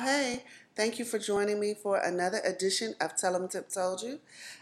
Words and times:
Hey. 0.00 0.44
Thank 0.78 1.00
you 1.00 1.04
for 1.04 1.18
joining 1.18 1.58
me 1.58 1.74
for 1.74 1.98
another 1.98 2.38
edition 2.44 2.94
of 3.00 3.16
Tell 3.16 3.34
'em 3.34 3.48
Tip 3.48 3.68
Told 3.68 4.00
You. 4.00 4.20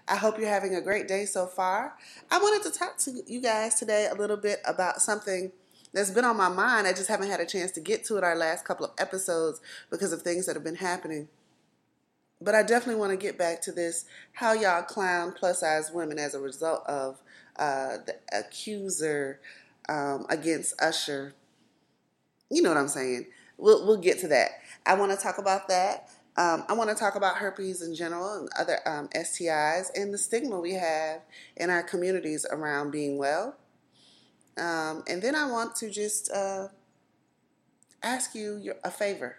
I 0.08 0.16
hope 0.16 0.38
you're 0.38 0.48
having 0.48 0.74
a 0.74 0.80
great 0.80 1.06
day 1.06 1.26
so 1.26 1.46
far. 1.46 1.98
I 2.30 2.38
wanted 2.38 2.62
to 2.62 2.78
talk 2.78 2.96
to 3.00 3.22
you 3.26 3.42
guys 3.42 3.74
today 3.74 4.06
a 4.06 4.14
little 4.14 4.38
bit 4.38 4.62
about 4.64 5.02
something 5.02 5.52
that's 5.92 6.10
been 6.10 6.24
on 6.24 6.38
my 6.38 6.48
mind. 6.48 6.86
I 6.86 6.94
just 6.94 7.08
haven't 7.08 7.28
had 7.28 7.40
a 7.40 7.44
chance 7.44 7.70
to 7.72 7.80
get 7.80 8.02
to 8.06 8.16
it 8.16 8.24
our 8.24 8.34
last 8.34 8.64
couple 8.64 8.86
of 8.86 8.92
episodes 8.96 9.60
because 9.90 10.10
of 10.10 10.22
things 10.22 10.46
that 10.46 10.56
have 10.56 10.64
been 10.64 10.76
happening. 10.76 11.28
But 12.40 12.54
I 12.54 12.62
definitely 12.62 12.98
want 12.98 13.10
to 13.12 13.18
get 13.18 13.36
back 13.36 13.60
to 13.62 13.72
this 13.72 14.06
how 14.32 14.54
y'all 14.54 14.84
clown 14.84 15.32
plus 15.32 15.60
size 15.60 15.90
women 15.92 16.18
as 16.18 16.34
a 16.34 16.40
result 16.40 16.82
of 16.86 17.20
uh, 17.56 17.98
the 18.06 18.16
accuser 18.32 19.40
um, 19.86 20.24
against 20.30 20.80
Usher. 20.80 21.34
You 22.48 22.62
know 22.62 22.70
what 22.70 22.78
I'm 22.78 22.88
saying? 22.88 23.26
We'll, 23.58 23.86
we'll 23.86 23.96
get 23.96 24.18
to 24.20 24.28
that. 24.28 24.50
I 24.84 24.94
want 24.94 25.12
to 25.12 25.18
talk 25.18 25.38
about 25.38 25.68
that. 25.68 26.10
Um, 26.36 26.64
I 26.68 26.74
want 26.74 26.90
to 26.90 26.96
talk 26.96 27.14
about 27.14 27.36
herpes 27.36 27.80
in 27.80 27.94
general 27.94 28.34
and 28.34 28.48
other 28.58 28.78
um, 28.86 29.08
STIs 29.08 29.86
and 29.94 30.12
the 30.12 30.18
stigma 30.18 30.60
we 30.60 30.74
have 30.74 31.22
in 31.56 31.70
our 31.70 31.82
communities 31.82 32.44
around 32.50 32.90
being 32.90 33.16
well. 33.16 33.56
Um, 34.58 35.02
and 35.08 35.22
then 35.22 35.34
I 35.34 35.50
want 35.50 35.74
to 35.76 35.90
just 35.90 36.30
uh, 36.30 36.68
ask 38.02 38.34
you 38.34 38.56
your, 38.56 38.76
a 38.84 38.90
favor. 38.90 39.36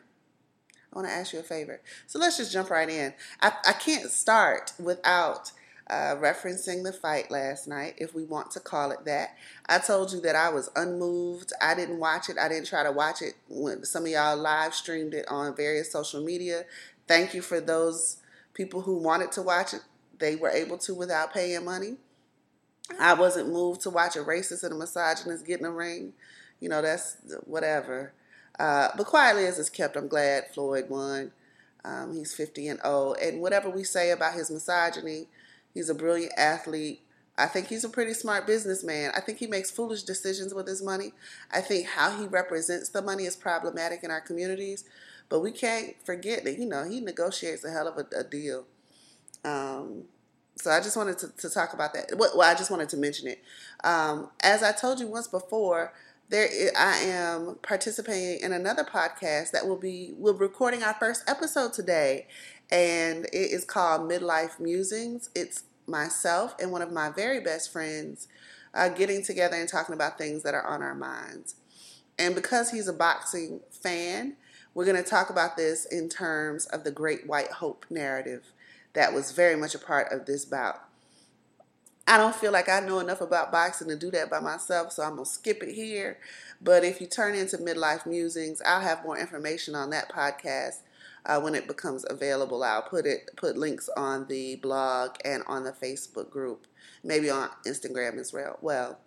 I 0.91 0.95
want 0.95 1.07
to 1.07 1.13
ask 1.13 1.33
you 1.33 1.39
a 1.39 1.43
favor. 1.43 1.81
So 2.07 2.17
let's 2.17 2.37
just 2.37 2.51
jump 2.51 2.71
right 2.71 2.89
in. 2.89 3.13
I, 3.41 3.51
I 3.67 3.73
can't 3.73 4.09
start 4.09 4.73
without 4.79 5.51
uh, 5.89 6.15
referencing 6.15 6.83
the 6.83 6.91
fight 6.91 7.31
last 7.31 7.67
night, 7.67 7.95
if 7.97 8.13
we 8.13 8.23
want 8.23 8.51
to 8.51 8.59
call 8.59 8.91
it 8.91 9.05
that. 9.05 9.35
I 9.67 9.79
told 9.79 10.11
you 10.11 10.19
that 10.21 10.35
I 10.35 10.49
was 10.49 10.69
unmoved. 10.75 11.53
I 11.61 11.75
didn't 11.75 11.99
watch 11.99 12.29
it. 12.29 12.37
I 12.37 12.49
didn't 12.49 12.67
try 12.67 12.83
to 12.83 12.91
watch 12.91 13.21
it 13.21 13.35
when 13.47 13.85
some 13.85 14.03
of 14.03 14.11
y'all 14.11 14.35
live 14.35 14.73
streamed 14.73 15.13
it 15.13 15.25
on 15.29 15.55
various 15.55 15.91
social 15.91 16.23
media. 16.23 16.65
Thank 17.07 17.33
you 17.33 17.41
for 17.41 17.61
those 17.61 18.17
people 18.53 18.81
who 18.81 18.97
wanted 18.97 19.31
to 19.33 19.41
watch 19.41 19.73
it. 19.73 19.81
They 20.19 20.35
were 20.35 20.49
able 20.49 20.77
to 20.79 20.93
without 20.93 21.33
paying 21.33 21.63
money. 21.63 21.97
I 22.99 23.13
wasn't 23.13 23.51
moved 23.51 23.81
to 23.81 23.89
watch 23.89 24.15
a 24.15 24.19
racist 24.19 24.63
and 24.63 24.73
a 24.73 24.77
misogynist 24.77 25.45
get 25.45 25.59
in 25.59 25.65
a 25.65 25.71
ring. 25.71 26.13
You 26.59 26.69
know, 26.69 26.81
that's 26.81 27.17
whatever. 27.45 28.13
Uh, 28.59 28.89
but 28.97 29.05
quietly 29.05 29.45
as 29.45 29.59
it's 29.59 29.69
kept, 29.69 29.95
I'm 29.95 30.07
glad 30.07 30.47
Floyd 30.53 30.89
won. 30.89 31.31
Um, 31.85 32.13
he's 32.13 32.33
50 32.33 32.67
and 32.67 32.79
old. 32.83 33.17
And 33.17 33.39
whatever 33.41 33.69
we 33.69 33.83
say 33.83 34.11
about 34.11 34.33
his 34.33 34.49
misogyny, 34.49 35.27
He's 35.77 35.89
a 35.89 35.95
brilliant 35.95 36.33
athlete. 36.37 37.01
I 37.37 37.45
think 37.45 37.67
he's 37.67 37.83
a 37.83 37.89
pretty 37.89 38.15
smart 38.15 38.47
businessman. 38.47 39.11
I 39.15 39.19
think 39.19 39.37
he 39.37 39.45
makes 39.45 39.69
foolish 39.69 40.01
decisions 40.01 40.55
with 40.55 40.67
his 40.67 40.81
money. 40.81 41.13
I 41.51 41.61
think 41.61 41.85
how 41.85 42.17
he 42.17 42.25
represents 42.25 42.89
the 42.89 43.03
money 43.03 43.25
is 43.25 43.35
problematic 43.35 44.03
in 44.03 44.09
our 44.09 44.21
communities. 44.21 44.85
But 45.29 45.41
we 45.41 45.51
can't 45.51 45.93
forget 46.03 46.43
that, 46.45 46.57
you 46.57 46.65
know, 46.65 46.83
he 46.89 46.99
negotiates 46.99 47.63
a 47.63 47.69
hell 47.69 47.87
of 47.87 47.97
a, 47.97 48.19
a 48.19 48.23
deal. 48.23 48.65
Um, 49.45 50.05
so 50.55 50.71
I 50.71 50.79
just 50.79 50.97
wanted 50.97 51.19
to, 51.19 51.27
to, 51.37 51.49
talk 51.51 51.73
about 51.73 51.93
that. 51.93 52.17
Well, 52.17 52.41
I 52.41 52.55
just 52.55 52.71
wanted 52.71 52.89
to 52.89 52.97
mention 52.97 53.27
it. 53.27 53.43
Um, 53.83 54.31
as 54.41 54.63
I 54.63 54.71
told 54.71 54.99
you 54.99 55.05
once 55.05 55.27
before, 55.27 55.93
there 56.29 56.49
I 56.77 56.97
am 57.03 57.57
participating 57.61 58.41
in 58.41 58.51
another 58.51 58.83
podcast 58.83 59.51
that 59.51 59.67
will 59.67 59.77
be 59.77 60.13
we're 60.17 60.33
recording 60.33 60.81
our 60.81 60.95
first 60.95 61.23
episode 61.29 61.73
today, 61.73 62.27
and 62.71 63.25
it 63.25 63.51
is 63.51 63.63
called 63.63 64.09
Midlife 64.09 64.59
Musings. 64.59 65.29
It's 65.35 65.63
myself 65.87 66.55
and 66.59 66.71
one 66.71 66.81
of 66.81 66.91
my 66.91 67.09
very 67.09 67.39
best 67.39 67.71
friends 67.71 68.27
uh, 68.73 68.89
getting 68.89 69.23
together 69.23 69.55
and 69.55 69.69
talking 69.69 69.95
about 69.95 70.17
things 70.17 70.43
that 70.43 70.53
are 70.53 70.65
on 70.65 70.81
our 70.81 70.95
minds. 70.95 71.55
And 72.19 72.35
because 72.35 72.71
he's 72.71 72.87
a 72.87 72.93
boxing 72.93 73.61
fan, 73.71 74.35
we're 74.73 74.85
going 74.85 75.01
to 75.01 75.09
talk 75.09 75.29
about 75.29 75.57
this 75.57 75.85
in 75.85 76.09
terms 76.09 76.65
of 76.67 76.83
the 76.83 76.91
Great 76.91 77.27
White 77.27 77.51
Hope 77.53 77.85
narrative 77.89 78.51
that 78.93 79.13
was 79.13 79.31
very 79.31 79.55
much 79.55 79.75
a 79.75 79.79
part 79.79 80.11
of 80.11 80.25
this 80.25 80.45
bout. 80.45 80.81
I 82.07 82.17
don't 82.17 82.35
feel 82.35 82.51
like 82.51 82.69
I 82.69 82.79
know 82.79 82.99
enough 82.99 83.21
about 83.21 83.51
boxing 83.51 83.89
to 83.89 83.95
do 83.95 84.09
that 84.11 84.29
by 84.29 84.39
myself, 84.39 84.93
so 84.93 85.03
I'm 85.03 85.15
going 85.15 85.25
to 85.25 85.29
skip 85.29 85.61
it 85.61 85.73
here. 85.73 86.17
But 86.61 86.83
if 86.83 87.01
you 87.01 87.07
turn 87.07 87.35
into 87.35 87.57
Midlife 87.57 88.05
Musings, 88.05 88.61
I'll 88.65 88.81
have 88.81 89.03
more 89.03 89.17
information 89.17 89.75
on 89.75 89.89
that 89.89 90.09
podcast 90.09 90.79
uh, 91.27 91.39
when 91.39 91.53
it 91.53 91.67
becomes 91.67 92.05
available. 92.09 92.63
I'll 92.63 92.81
put 92.81 93.05
it 93.05 93.29
put 93.35 93.57
links 93.57 93.89
on 93.95 94.27
the 94.27 94.55
blog 94.55 95.17
and 95.23 95.43
on 95.45 95.63
the 95.63 95.73
Facebook 95.73 96.31
group, 96.31 96.65
maybe 97.03 97.29
on 97.29 97.49
Instagram 97.67 98.17
as 98.17 98.33
well. 98.33 98.57
Well, 98.61 98.97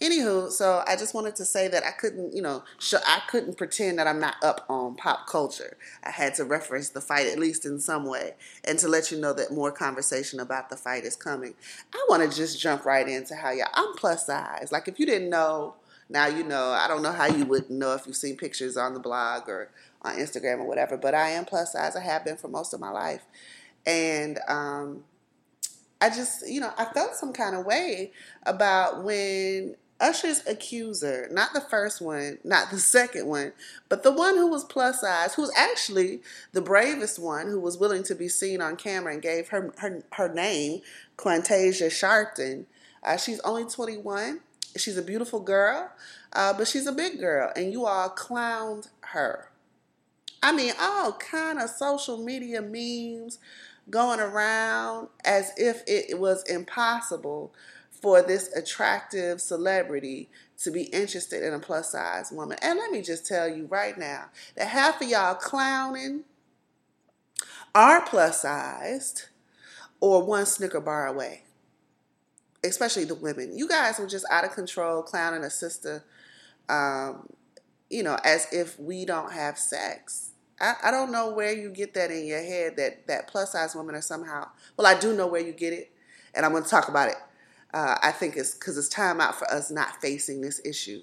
anywho, 0.00 0.50
so 0.50 0.82
I 0.86 0.96
just 0.96 1.14
wanted 1.14 1.36
to 1.36 1.44
say 1.44 1.68
that 1.68 1.84
I 1.84 1.90
couldn't, 1.90 2.34
you 2.34 2.40
know, 2.42 2.64
sh- 2.78 2.94
I 3.06 3.20
couldn't 3.28 3.58
pretend 3.58 3.98
that 3.98 4.06
I'm 4.06 4.18
not 4.18 4.42
up 4.42 4.64
on 4.68 4.96
pop 4.96 5.26
culture. 5.26 5.76
I 6.02 6.10
had 6.10 6.34
to 6.36 6.44
reference 6.44 6.88
the 6.88 7.02
fight 7.02 7.26
at 7.26 7.38
least 7.38 7.66
in 7.66 7.78
some 7.78 8.06
way, 8.06 8.34
and 8.64 8.78
to 8.78 8.88
let 8.88 9.12
you 9.12 9.20
know 9.20 9.34
that 9.34 9.52
more 9.52 9.70
conversation 9.70 10.40
about 10.40 10.70
the 10.70 10.76
fight 10.76 11.04
is 11.04 11.14
coming. 11.14 11.54
I 11.92 12.04
want 12.08 12.28
to 12.28 12.34
just 12.36 12.58
jump 12.58 12.86
right 12.86 13.06
into 13.06 13.36
how 13.36 13.50
y'all. 13.50 13.68
I'm 13.74 13.94
plus 13.94 14.26
size. 14.26 14.72
Like 14.72 14.88
if 14.88 14.98
you 14.98 15.06
didn't 15.06 15.30
know. 15.30 15.74
Now 16.12 16.26
you 16.26 16.42
know. 16.42 16.70
I 16.70 16.88
don't 16.88 17.02
know 17.02 17.12
how 17.12 17.26
you 17.26 17.44
wouldn't 17.44 17.70
know 17.70 17.94
if 17.94 18.04
you've 18.04 18.16
seen 18.16 18.36
pictures 18.36 18.76
on 18.76 18.94
the 18.94 18.98
blog 18.98 19.48
or 19.48 19.70
on 20.02 20.16
Instagram 20.16 20.58
or 20.58 20.66
whatever. 20.66 20.96
But 20.96 21.14
I 21.14 21.30
am 21.30 21.44
plus 21.44 21.72
size. 21.72 21.96
I 21.96 22.00
have 22.00 22.24
been 22.24 22.36
for 22.36 22.48
most 22.48 22.74
of 22.74 22.80
my 22.80 22.90
life, 22.90 23.22
and 23.86 24.38
um, 24.48 25.04
I 26.00 26.08
just, 26.08 26.48
you 26.48 26.60
know, 26.60 26.72
I 26.78 26.86
felt 26.86 27.14
some 27.14 27.32
kind 27.32 27.54
of 27.54 27.66
way 27.66 28.12
about 28.44 29.04
when 29.04 29.76
Usher's 30.00 30.42
accuser, 30.46 31.28
not 31.30 31.52
the 31.52 31.60
first 31.60 32.00
one, 32.00 32.38
not 32.42 32.70
the 32.70 32.78
second 32.78 33.26
one, 33.26 33.52
but 33.88 34.02
the 34.02 34.12
one 34.12 34.36
who 34.36 34.46
was 34.46 34.64
plus 34.64 35.02
size, 35.02 35.34
who's 35.34 35.52
actually 35.54 36.22
the 36.52 36.62
bravest 36.62 37.18
one, 37.18 37.46
who 37.46 37.60
was 37.60 37.76
willing 37.76 38.02
to 38.04 38.14
be 38.14 38.28
seen 38.28 38.62
on 38.62 38.76
camera 38.76 39.12
and 39.12 39.22
gave 39.22 39.48
her 39.48 39.72
her, 39.78 40.02
her 40.12 40.32
name, 40.32 40.80
Quantasia 41.16 41.88
Sharpton. 41.88 42.64
Uh, 43.02 43.16
she's 43.16 43.40
only 43.40 43.64
21. 43.64 44.40
She's 44.76 44.96
a 44.96 45.02
beautiful 45.02 45.40
girl, 45.40 45.90
uh, 46.32 46.52
but 46.54 46.68
she's 46.68 46.86
a 46.86 46.92
big 46.92 47.18
girl, 47.18 47.52
and 47.56 47.72
you 47.72 47.86
all 47.86 48.08
clowned 48.08 48.88
her. 49.00 49.49
I 50.42 50.52
mean, 50.52 50.72
all 50.80 51.12
kind 51.12 51.60
of 51.60 51.70
social 51.70 52.16
media 52.18 52.62
memes 52.62 53.38
going 53.88 54.20
around 54.20 55.08
as 55.24 55.52
if 55.56 55.82
it 55.86 56.18
was 56.18 56.42
impossible 56.48 57.52
for 58.00 58.22
this 58.22 58.52
attractive 58.54 59.40
celebrity 59.40 60.30
to 60.58 60.70
be 60.70 60.84
interested 60.84 61.42
in 61.42 61.54
a 61.54 61.58
plus 61.58 61.92
size 61.92 62.32
woman. 62.32 62.58
And 62.62 62.78
let 62.78 62.90
me 62.90 63.02
just 63.02 63.26
tell 63.26 63.48
you 63.48 63.66
right 63.66 63.96
now 63.98 64.26
that 64.56 64.68
half 64.68 65.00
of 65.00 65.08
y'all 65.08 65.34
clowning 65.34 66.24
are 67.74 68.04
plus 68.04 68.42
sized 68.42 69.26
or 70.00 70.24
one 70.24 70.46
Snicker 70.46 70.80
bar 70.80 71.06
away. 71.06 71.42
Especially 72.62 73.04
the 73.04 73.14
women. 73.14 73.56
You 73.56 73.68
guys 73.68 73.98
were 73.98 74.06
just 74.06 74.26
out 74.30 74.44
of 74.44 74.52
control 74.52 75.02
clowning 75.02 75.44
a 75.44 75.50
sister, 75.50 76.04
um, 76.68 77.26
you 77.88 78.02
know, 78.02 78.18
as 78.22 78.46
if 78.52 78.78
we 78.78 79.06
don't 79.06 79.32
have 79.32 79.58
sex. 79.58 80.29
I, 80.60 80.74
I 80.84 80.90
don't 80.90 81.10
know 81.10 81.30
where 81.30 81.52
you 81.52 81.70
get 81.70 81.94
that 81.94 82.10
in 82.10 82.26
your 82.26 82.42
head 82.42 82.76
that, 82.76 83.06
that 83.06 83.28
plus 83.28 83.52
size 83.52 83.74
women 83.74 83.94
are 83.94 84.02
somehow, 84.02 84.48
well, 84.76 84.86
I 84.86 84.98
do 84.98 85.16
know 85.16 85.26
where 85.26 85.40
you 85.40 85.52
get 85.52 85.72
it, 85.72 85.92
and 86.34 86.44
I'm 86.44 86.52
going 86.52 86.64
to 86.64 86.68
talk 86.68 86.88
about 86.88 87.08
it. 87.08 87.16
Uh, 87.72 87.96
I 88.02 88.10
think 88.12 88.36
it's 88.36 88.54
because 88.54 88.76
it's 88.76 88.88
time 88.88 89.20
out 89.20 89.36
for 89.36 89.50
us 89.50 89.70
not 89.70 90.00
facing 90.02 90.40
this 90.40 90.60
issue. 90.64 91.02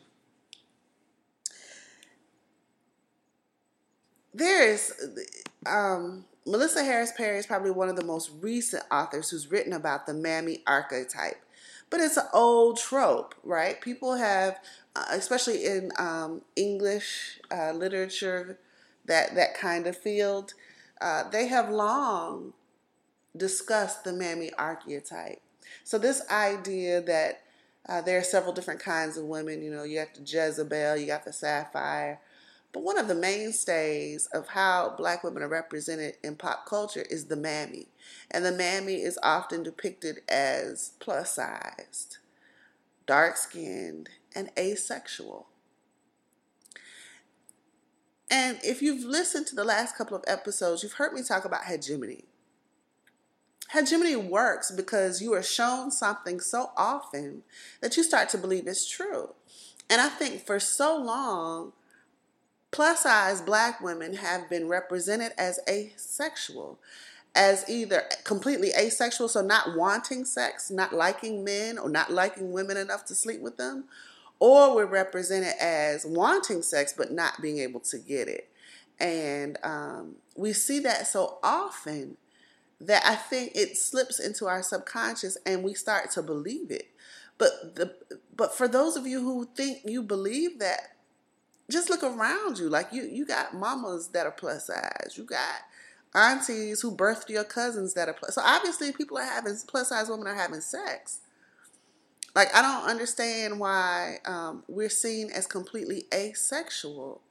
There 4.33 4.69
is, 4.69 4.93
um, 5.65 6.25
Melissa 6.45 6.83
Harris-Perry 6.83 7.39
is 7.39 7.47
probably 7.47 7.71
one 7.71 7.89
of 7.89 7.95
the 7.95 8.05
most 8.05 8.29
recent 8.39 8.83
authors 8.91 9.31
who's 9.31 9.49
written 9.49 9.73
about 9.73 10.05
the 10.05 10.13
mammy 10.13 10.61
archetype. 10.67 11.41
But 11.89 12.01
it's 12.01 12.17
an 12.17 12.27
old 12.33 12.77
trope, 12.77 13.33
right? 13.43 13.79
People 13.81 14.15
have, 14.15 14.59
uh, 14.95 15.05
especially 15.09 15.65
in 15.65 15.91
um, 15.97 16.41
English 16.55 17.39
uh, 17.49 17.71
literature, 17.71 18.59
that 19.07 19.35
that 19.35 19.55
kind 19.55 19.87
of 19.87 19.97
field, 19.97 20.53
uh, 21.01 21.29
they 21.29 21.47
have 21.47 21.69
long 21.69 22.53
discussed 23.35 24.03
the 24.03 24.13
mammy 24.13 24.51
archetype. 24.57 25.41
So 25.83 25.97
this 25.97 26.21
idea 26.29 27.01
that 27.01 27.41
uh, 27.87 28.01
there 28.01 28.17
are 28.17 28.23
several 28.23 28.53
different 28.53 28.81
kinds 28.81 29.17
of 29.17 29.25
women, 29.25 29.61
you 29.61 29.71
know, 29.71 29.83
you 29.83 29.99
have 29.99 30.13
the 30.13 30.21
Jezebel, 30.21 30.97
you 30.97 31.07
got 31.07 31.25
the 31.25 31.33
Sapphire, 31.33 32.19
But 32.73 32.83
one 32.83 32.97
of 32.97 33.07
the 33.07 33.15
mainstays 33.15 34.27
of 34.33 34.49
how 34.49 34.93
black 34.97 35.23
women 35.23 35.41
are 35.41 35.47
represented 35.47 36.15
in 36.23 36.35
pop 36.35 36.65
culture 36.65 37.05
is 37.09 37.25
the 37.25 37.35
mammy. 37.35 37.87
And 38.29 38.45
the 38.45 38.51
mammy 38.51 38.95
is 38.95 39.17
often 39.23 39.63
depicted 39.63 40.19
as 40.29 40.91
plus 40.99 41.35
sized, 41.35 42.17
dark 43.05 43.37
skinned, 43.37 44.09
and 44.35 44.51
asexual. 44.57 45.47
And 48.29 48.59
if 48.63 48.81
you've 48.81 49.05
listened 49.05 49.47
to 49.47 49.55
the 49.55 49.63
last 49.63 49.97
couple 49.97 50.17
of 50.17 50.23
episodes, 50.27 50.83
you've 50.83 50.93
heard 50.93 51.13
me 51.13 51.23
talk 51.23 51.45
about 51.45 51.65
hegemony. 51.65 52.25
Hegemony 53.71 54.15
works 54.15 54.71
because 54.71 55.21
you 55.21 55.33
are 55.33 55.43
shown 55.43 55.91
something 55.91 56.39
so 56.39 56.71
often 56.77 57.43
that 57.81 57.97
you 57.97 58.03
start 58.03 58.29
to 58.29 58.37
believe 58.37 58.67
it's 58.67 58.87
true. 58.89 59.33
And 59.89 60.01
I 60.01 60.09
think 60.09 60.45
for 60.45 60.59
so 60.59 60.97
long, 60.97 61.73
plus 62.71 63.03
size 63.03 63.41
black 63.41 63.81
women 63.81 64.15
have 64.15 64.49
been 64.49 64.67
represented 64.67 65.33
as 65.37 65.59
asexual, 65.69 66.79
as 67.35 67.69
either 67.69 68.03
completely 68.23 68.71
asexual, 68.77 69.29
so 69.29 69.41
not 69.41 69.75
wanting 69.75 70.25
sex, 70.25 70.71
not 70.71 70.93
liking 70.93 71.43
men, 71.43 71.77
or 71.77 71.89
not 71.89 72.11
liking 72.11 72.51
women 72.51 72.77
enough 72.77 73.05
to 73.05 73.15
sleep 73.15 73.41
with 73.41 73.57
them, 73.57 73.85
or 74.39 74.75
we're 74.75 74.85
represented 74.85 75.53
as 75.59 76.05
wanting 76.05 76.61
sex 76.61 76.93
but 76.95 77.11
not 77.11 77.41
being 77.41 77.59
able 77.59 77.79
to 77.79 77.97
get 77.97 78.27
it. 78.27 78.49
And 78.99 79.57
um, 79.63 80.15
we 80.35 80.53
see 80.53 80.79
that 80.79 81.07
so 81.07 81.37
often 81.43 82.17
that 82.79 83.03
I 83.05 83.15
think 83.15 83.51
it 83.55 83.77
slips 83.77 84.19
into 84.19 84.47
our 84.47 84.61
subconscious 84.61 85.37
and 85.45 85.63
we 85.63 85.73
start 85.73 86.11
to 86.11 86.21
believe 86.21 86.71
it. 86.71 86.89
But 87.37 87.75
the 87.75 87.95
but 88.35 88.55
for 88.55 88.67
those 88.67 88.95
of 88.95 89.05
you 89.05 89.21
who 89.21 89.47
think 89.55 89.79
you 89.85 90.01
believe 90.01 90.59
that, 90.59 90.95
just 91.69 91.89
look 91.89 92.03
around 92.03 92.57
you. 92.57 92.69
Like 92.69 92.91
you 92.91 93.03
you 93.03 93.25
got 93.25 93.53
mamas 93.53 94.09
that 94.09 94.25
are 94.25 94.31
plus 94.31 94.67
size. 94.67 95.13
You 95.15 95.23
got 95.23 95.61
aunties 96.15 96.81
who 96.81 96.95
birthed 96.95 97.29
your 97.29 97.43
cousins 97.43 97.93
that 97.93 98.09
are 98.09 98.13
plus. 98.13 98.35
So 98.35 98.41
obviously 98.43 98.91
people 98.91 99.17
are 99.17 99.23
having 99.23 99.55
plus 99.67 99.89
size 99.89 100.09
women 100.09 100.27
are 100.27 100.35
having 100.35 100.61
sex. 100.61 101.19
Like 102.37 102.53
I 102.53 102.61
don't 102.61 102.87
understand 102.87 103.59
why 103.59 104.17
um, 104.25 104.63
we're 104.67 104.89
seen 104.89 105.31
as 105.31 105.47
completely 105.47 106.05
asexual 106.13 107.23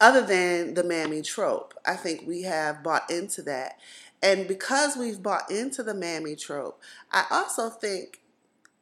other 0.00 0.22
than 0.22 0.74
the 0.74 0.84
mammy 0.84 1.22
trope. 1.22 1.74
I 1.84 1.96
think 1.96 2.22
we 2.24 2.42
have 2.42 2.84
bought 2.84 3.10
into 3.10 3.42
that. 3.42 3.80
And 4.22 4.46
because 4.46 4.96
we've 4.96 5.20
bought 5.20 5.50
into 5.50 5.82
the 5.82 5.92
mammy 5.92 6.36
trope, 6.36 6.80
I 7.10 7.24
also 7.32 7.68
think 7.68 8.20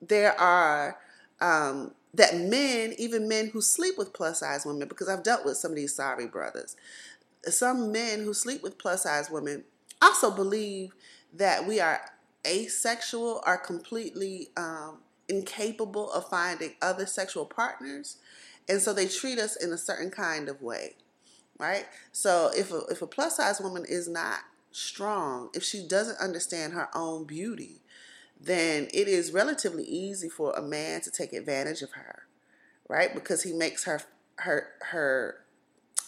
there 0.02 0.38
are 0.38 0.98
um, 1.40 1.94
that 2.12 2.36
men, 2.36 2.92
even 2.98 3.26
men 3.26 3.46
who 3.48 3.62
sleep 3.62 3.96
with 3.96 4.12
plus 4.12 4.40
size 4.40 4.66
women, 4.66 4.88
because 4.88 5.08
I've 5.08 5.22
dealt 5.22 5.46
with 5.46 5.56
some 5.56 5.70
of 5.70 5.76
these 5.76 5.94
sorry 5.94 6.26
brothers, 6.26 6.76
some 7.46 7.92
men 7.92 8.24
who 8.24 8.34
sleep 8.34 8.62
with 8.62 8.76
plus 8.76 9.04
size 9.04 9.30
women 9.30 9.64
also 10.02 10.30
believe 10.30 10.92
that 11.32 11.66
we 11.66 11.80
are 11.80 12.02
asexual, 12.46 13.42
are 13.44 13.58
completely 13.58 14.48
um, 14.56 14.98
incapable 15.28 16.10
of 16.12 16.28
finding 16.28 16.74
other 16.80 17.06
sexual 17.06 17.44
partners, 17.44 18.18
and 18.68 18.80
so 18.80 18.92
they 18.92 19.06
treat 19.06 19.38
us 19.38 19.56
in 19.56 19.72
a 19.72 19.78
certain 19.78 20.10
kind 20.10 20.48
of 20.48 20.62
way, 20.62 20.94
right? 21.58 21.86
So 22.12 22.50
if 22.56 22.72
a, 22.72 22.80
if 22.90 23.02
a 23.02 23.06
plus 23.06 23.36
size 23.36 23.60
woman 23.60 23.84
is 23.88 24.08
not 24.08 24.40
strong, 24.70 25.50
if 25.54 25.62
she 25.62 25.86
doesn't 25.86 26.18
understand 26.20 26.72
her 26.72 26.88
own 26.94 27.24
beauty, 27.24 27.82
then 28.40 28.88
it 28.92 29.08
is 29.08 29.32
relatively 29.32 29.84
easy 29.84 30.28
for 30.28 30.52
a 30.52 30.62
man 30.62 31.00
to 31.02 31.10
take 31.10 31.32
advantage 31.32 31.82
of 31.82 31.92
her, 31.92 32.24
right? 32.88 33.14
Because 33.14 33.42
he 33.42 33.52
makes 33.52 33.84
her 33.84 34.02
her 34.36 34.68
her 34.90 35.38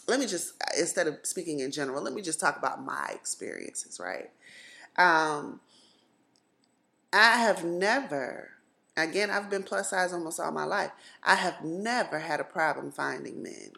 let 0.09 0.19
me 0.21 0.27
just 0.27 0.55
instead 0.79 1.07
of 1.07 1.19
speaking 1.23 1.61
in 1.61 1.71
general, 1.71 2.03
let 2.03 2.13
me 2.13 2.23
just 2.23 2.41
talk 2.41 2.57
about 2.59 2.85
my 2.85 3.11
experiences, 3.15 4.01
right? 4.01 4.31
Um 4.97 5.61
I 7.15 7.39
have 7.39 7.65
never 7.65 8.51
again, 8.97 9.31
I've 9.31 9.51
been 9.51 9.65
plus 9.65 9.91
size 9.91 10.13
almost 10.13 10.39
all 10.39 10.53
my 10.53 10.65
life. 10.65 10.93
I 11.23 11.35
have 11.35 11.65
never 11.65 12.21
had 12.21 12.39
a 12.41 12.45
problem 12.45 12.93
finding 12.93 13.43
men 13.43 13.73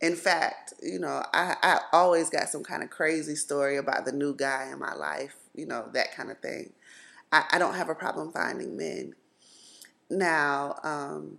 in 0.00 0.16
fact, 0.16 0.72
you 0.82 0.98
know, 0.98 1.22
I, 1.32 1.56
I 1.62 1.80
always 1.92 2.30
got 2.30 2.48
some 2.48 2.64
kind 2.64 2.82
of 2.82 2.90
crazy 2.90 3.34
story 3.34 3.76
about 3.76 4.04
the 4.04 4.12
new 4.12 4.34
guy 4.34 4.70
in 4.72 4.78
my 4.78 4.94
life, 4.94 5.36
you 5.54 5.66
know, 5.66 5.88
that 5.92 6.14
kind 6.14 6.30
of 6.30 6.38
thing. 6.38 6.72
I, 7.30 7.44
I 7.52 7.58
don't 7.58 7.74
have 7.74 7.90
a 7.90 7.94
problem 7.94 8.32
finding 8.32 8.76
men. 8.76 9.14
Now, 10.08 10.76
um, 10.82 11.38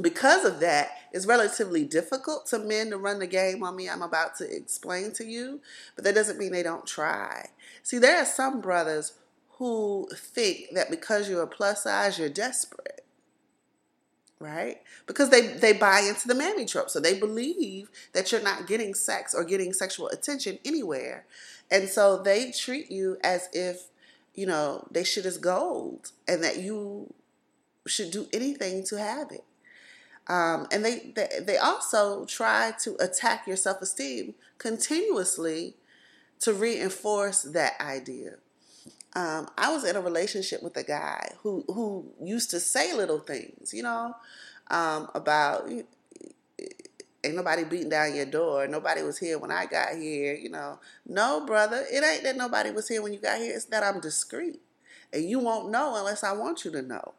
because 0.00 0.44
of 0.44 0.60
that, 0.60 0.90
it's 1.12 1.26
relatively 1.26 1.84
difficult 1.84 2.46
to 2.48 2.58
men 2.58 2.90
to 2.90 2.98
run 2.98 3.18
the 3.18 3.26
game 3.26 3.64
on 3.64 3.74
me. 3.76 3.88
I'm 3.88 4.02
about 4.02 4.36
to 4.36 4.54
explain 4.54 5.12
to 5.14 5.24
you, 5.24 5.60
but 5.96 6.04
that 6.04 6.14
doesn't 6.14 6.38
mean 6.38 6.52
they 6.52 6.62
don't 6.62 6.86
try. 6.86 7.48
See, 7.82 7.98
there 7.98 8.18
are 8.18 8.26
some 8.26 8.60
brothers 8.60 9.14
who 9.60 10.08
think 10.16 10.70
that 10.72 10.90
because 10.90 11.28
you're 11.28 11.42
a 11.42 11.46
plus 11.46 11.84
size, 11.84 12.18
you're 12.18 12.30
desperate 12.30 13.04
right? 14.40 14.78
Because 15.06 15.28
they 15.28 15.48
they 15.48 15.74
buy 15.74 16.00
into 16.00 16.26
the 16.26 16.34
mammy 16.34 16.64
trope, 16.64 16.90
so 16.90 16.98
they 16.98 17.18
believe 17.18 17.90
that 18.14 18.32
you're 18.32 18.42
not 18.42 18.66
getting 18.66 18.94
sex 18.94 19.34
or 19.34 19.44
getting 19.44 19.72
sexual 19.72 20.08
attention 20.08 20.58
anywhere, 20.64 21.26
and 21.70 21.88
so 21.90 22.16
they 22.16 22.50
treat 22.50 22.90
you 22.90 23.18
as 23.22 23.50
if 23.52 23.88
you 24.34 24.46
know 24.46 24.88
they 24.90 25.04
shit 25.04 25.26
is 25.26 25.36
gold, 25.36 26.12
and 26.26 26.42
that 26.42 26.56
you 26.58 27.12
should 27.86 28.10
do 28.10 28.28
anything 28.32 28.82
to 28.84 28.98
have 28.98 29.30
it. 29.30 29.44
Um, 30.26 30.66
and 30.72 30.84
they, 30.84 31.12
they 31.14 31.28
they 31.44 31.58
also 31.58 32.24
try 32.24 32.72
to 32.80 32.96
attack 32.98 33.46
your 33.46 33.56
self 33.56 33.82
esteem 33.82 34.34
continuously 34.56 35.74
to 36.40 36.54
reinforce 36.54 37.42
that 37.42 37.78
idea. 37.78 38.36
Um, 39.14 39.48
I 39.58 39.72
was 39.72 39.84
in 39.84 39.96
a 39.96 40.00
relationship 40.00 40.62
with 40.62 40.76
a 40.76 40.84
guy 40.84 41.32
who 41.42 41.64
who 41.66 42.06
used 42.22 42.50
to 42.50 42.60
say 42.60 42.94
little 42.94 43.18
things, 43.18 43.74
you 43.74 43.82
know, 43.82 44.14
um, 44.70 45.08
about 45.14 45.68
ain't 47.24 47.34
nobody 47.34 47.64
beating 47.64 47.88
down 47.88 48.14
your 48.14 48.26
door. 48.26 48.66
Nobody 48.66 49.02
was 49.02 49.18
here 49.18 49.38
when 49.38 49.50
I 49.50 49.66
got 49.66 49.96
here, 49.96 50.34
you 50.34 50.48
know. 50.48 50.78
No, 51.06 51.44
brother, 51.44 51.84
it 51.90 52.04
ain't 52.04 52.22
that 52.24 52.36
nobody 52.36 52.70
was 52.70 52.88
here 52.88 53.02
when 53.02 53.12
you 53.12 53.18
got 53.18 53.38
here. 53.38 53.54
It's 53.54 53.66
that 53.66 53.82
I'm 53.82 54.00
discreet, 54.00 54.60
and 55.12 55.24
you 55.24 55.38
won't 55.38 55.70
know 55.70 55.96
unless 55.96 56.24
I 56.24 56.32
want 56.32 56.64
you 56.64 56.70
to 56.72 56.82
know, 56.82 57.14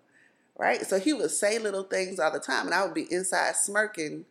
right? 0.58 0.82
So 0.86 1.00
he 1.00 1.14
would 1.14 1.32
say 1.32 1.60
little 1.60 1.84
things 1.84 2.20
all 2.20 2.32
the 2.32 2.40
time, 2.40 2.66
and 2.66 2.74
I 2.74 2.84
would 2.86 2.94
be 2.94 3.12
inside 3.12 3.56
smirking 3.56 4.26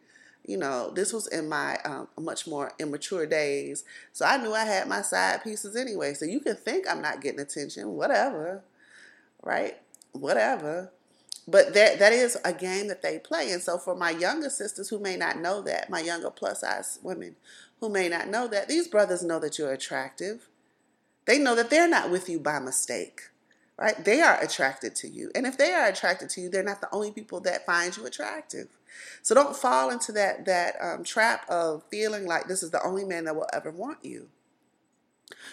you 0.51 0.57
know, 0.57 0.91
this 0.91 1.13
was 1.13 1.29
in 1.29 1.49
my 1.49 1.77
um, 1.85 2.09
much 2.19 2.49
more 2.49 2.73
immature 2.81 3.25
days. 3.25 3.85
So 4.13 4.27
I 4.27 4.37
knew 4.37 4.53
I 4.53 4.65
had 4.65 4.89
my 4.89 5.01
side 5.01 5.45
pieces 5.45 5.77
anyway. 5.77 6.13
So 6.15 6.25
you 6.25 6.41
can 6.41 6.57
think 6.57 6.87
I'm 6.91 7.01
not 7.01 7.21
getting 7.21 7.39
attention, 7.39 7.93
whatever, 7.93 8.65
right? 9.45 9.77
Whatever. 10.11 10.91
But 11.47 11.73
that 11.75 12.01
that 12.01 12.13
is 12.13 12.37
a 12.45 12.53
game 12.53 12.89
that 12.89 13.01
they 13.01 13.21
play. 13.21 13.53
And 13.53 13.63
so 13.63 13.79
for 13.79 13.95
my 13.95 14.11
younger 14.11 14.51
sisters 14.51 14.89
who 14.89 14.99
may 14.99 15.17
not 15.17 15.39
know 15.39 15.63
that, 15.63 15.89
my 15.89 16.01
younger 16.01 16.31
plus 16.31 16.63
size 16.63 16.99
women 17.01 17.37
who 17.79 17.89
may 17.89 18.09
not 18.09 18.27
know 18.27 18.49
that, 18.49 18.67
these 18.67 18.89
brothers 18.89 19.23
know 19.23 19.39
that 19.39 19.57
you're 19.57 19.73
attractive. 19.73 20.49
They 21.27 21.39
know 21.39 21.55
that 21.55 21.71
they're 21.71 21.89
not 21.89 22.11
with 22.11 22.29
you 22.29 22.41
by 22.41 22.59
mistake. 22.59 23.31
Right? 23.81 24.05
They 24.05 24.21
are 24.21 24.39
attracted 24.43 24.95
to 24.97 25.09
you. 25.09 25.31
And 25.35 25.47
if 25.47 25.57
they 25.57 25.73
are 25.73 25.87
attracted 25.87 26.29
to 26.31 26.43
you, 26.43 26.51
they're 26.51 26.63
not 26.63 26.83
the 26.83 26.93
only 26.93 27.13
people 27.13 27.41
that 27.41 27.65
find 27.65 27.97
you 27.97 28.05
attractive. 28.05 28.69
So 29.23 29.35
don't 29.35 29.57
fall 29.57 29.91
into 29.91 30.13
that 30.13 30.45
that 30.45 30.75
um, 30.83 31.03
trap 31.03 31.49
of 31.49 31.83
feeling 31.91 32.27
like 32.27 32.47
this 32.47 32.63
is 32.63 32.71
the 32.71 32.85
only 32.85 33.05
man 33.05 33.25
that 33.25 33.35
will 33.35 33.49
ever 33.55 33.71
want 33.71 34.05
you. 34.05 34.29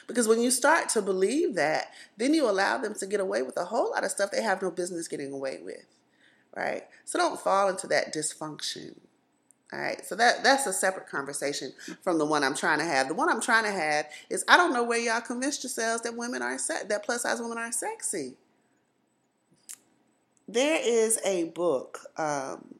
Because 0.07 0.27
when 0.27 0.41
you 0.41 0.51
start 0.51 0.89
to 0.89 1.01
believe 1.01 1.55
that, 1.55 1.93
then 2.17 2.33
you 2.33 2.49
allow 2.49 2.77
them 2.77 2.95
to 2.95 3.05
get 3.05 3.21
away 3.21 3.43
with 3.43 3.55
a 3.55 3.65
whole 3.65 3.91
lot 3.91 4.03
of 4.03 4.11
stuff 4.11 4.31
they 4.31 4.41
have 4.41 4.61
no 4.61 4.71
business 4.71 5.07
getting 5.07 5.31
away 5.31 5.59
with. 5.63 5.85
Right? 6.53 6.83
So 7.05 7.17
don't 7.17 7.39
fall 7.39 7.69
into 7.69 7.87
that 7.87 8.13
dysfunction. 8.13 8.97
All 9.73 9.79
right, 9.79 10.05
so 10.05 10.15
that 10.15 10.43
that's 10.43 10.65
a 10.65 10.71
separate 10.71 11.07
conversation 11.07 11.73
from 12.01 12.17
the 12.17 12.25
one 12.25 12.43
I'm 12.43 12.55
trying 12.55 12.79
to 12.79 12.85
have. 12.85 13.09
The 13.09 13.13
one 13.13 13.29
I'm 13.29 13.41
trying 13.41 13.65
to 13.65 13.71
have 13.71 14.05
is 14.29 14.45
I 14.47 14.55
don't 14.55 14.73
know 14.73 14.83
where 14.83 14.97
y'all 14.97 15.19
convinced 15.19 15.63
yourselves 15.63 16.03
that 16.03 16.15
women 16.15 16.41
are 16.41 16.57
se- 16.57 16.87
that 16.87 17.03
plus 17.03 17.23
size 17.23 17.41
women 17.41 17.57
are 17.57 17.71
sexy. 17.71 18.35
There 20.47 20.79
is 20.81 21.19
a 21.25 21.45
book 21.45 21.99
um, 22.15 22.75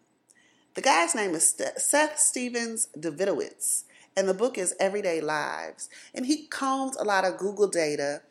the 0.77 0.83
guy's 0.83 1.15
name 1.15 1.31
is 1.33 1.55
Seth 1.77 2.19
Stephens-Davidowitz, 2.19 3.85
and 4.15 4.29
the 4.29 4.33
book 4.35 4.59
is 4.59 4.75
Everybody 4.79 5.21
Lies. 5.21 5.89
And 6.13 6.23
he 6.23 6.45
combed 6.45 6.93
a 6.99 7.03
lot 7.03 7.25
of 7.25 7.39
Google 7.39 7.67
data, 7.67 8.21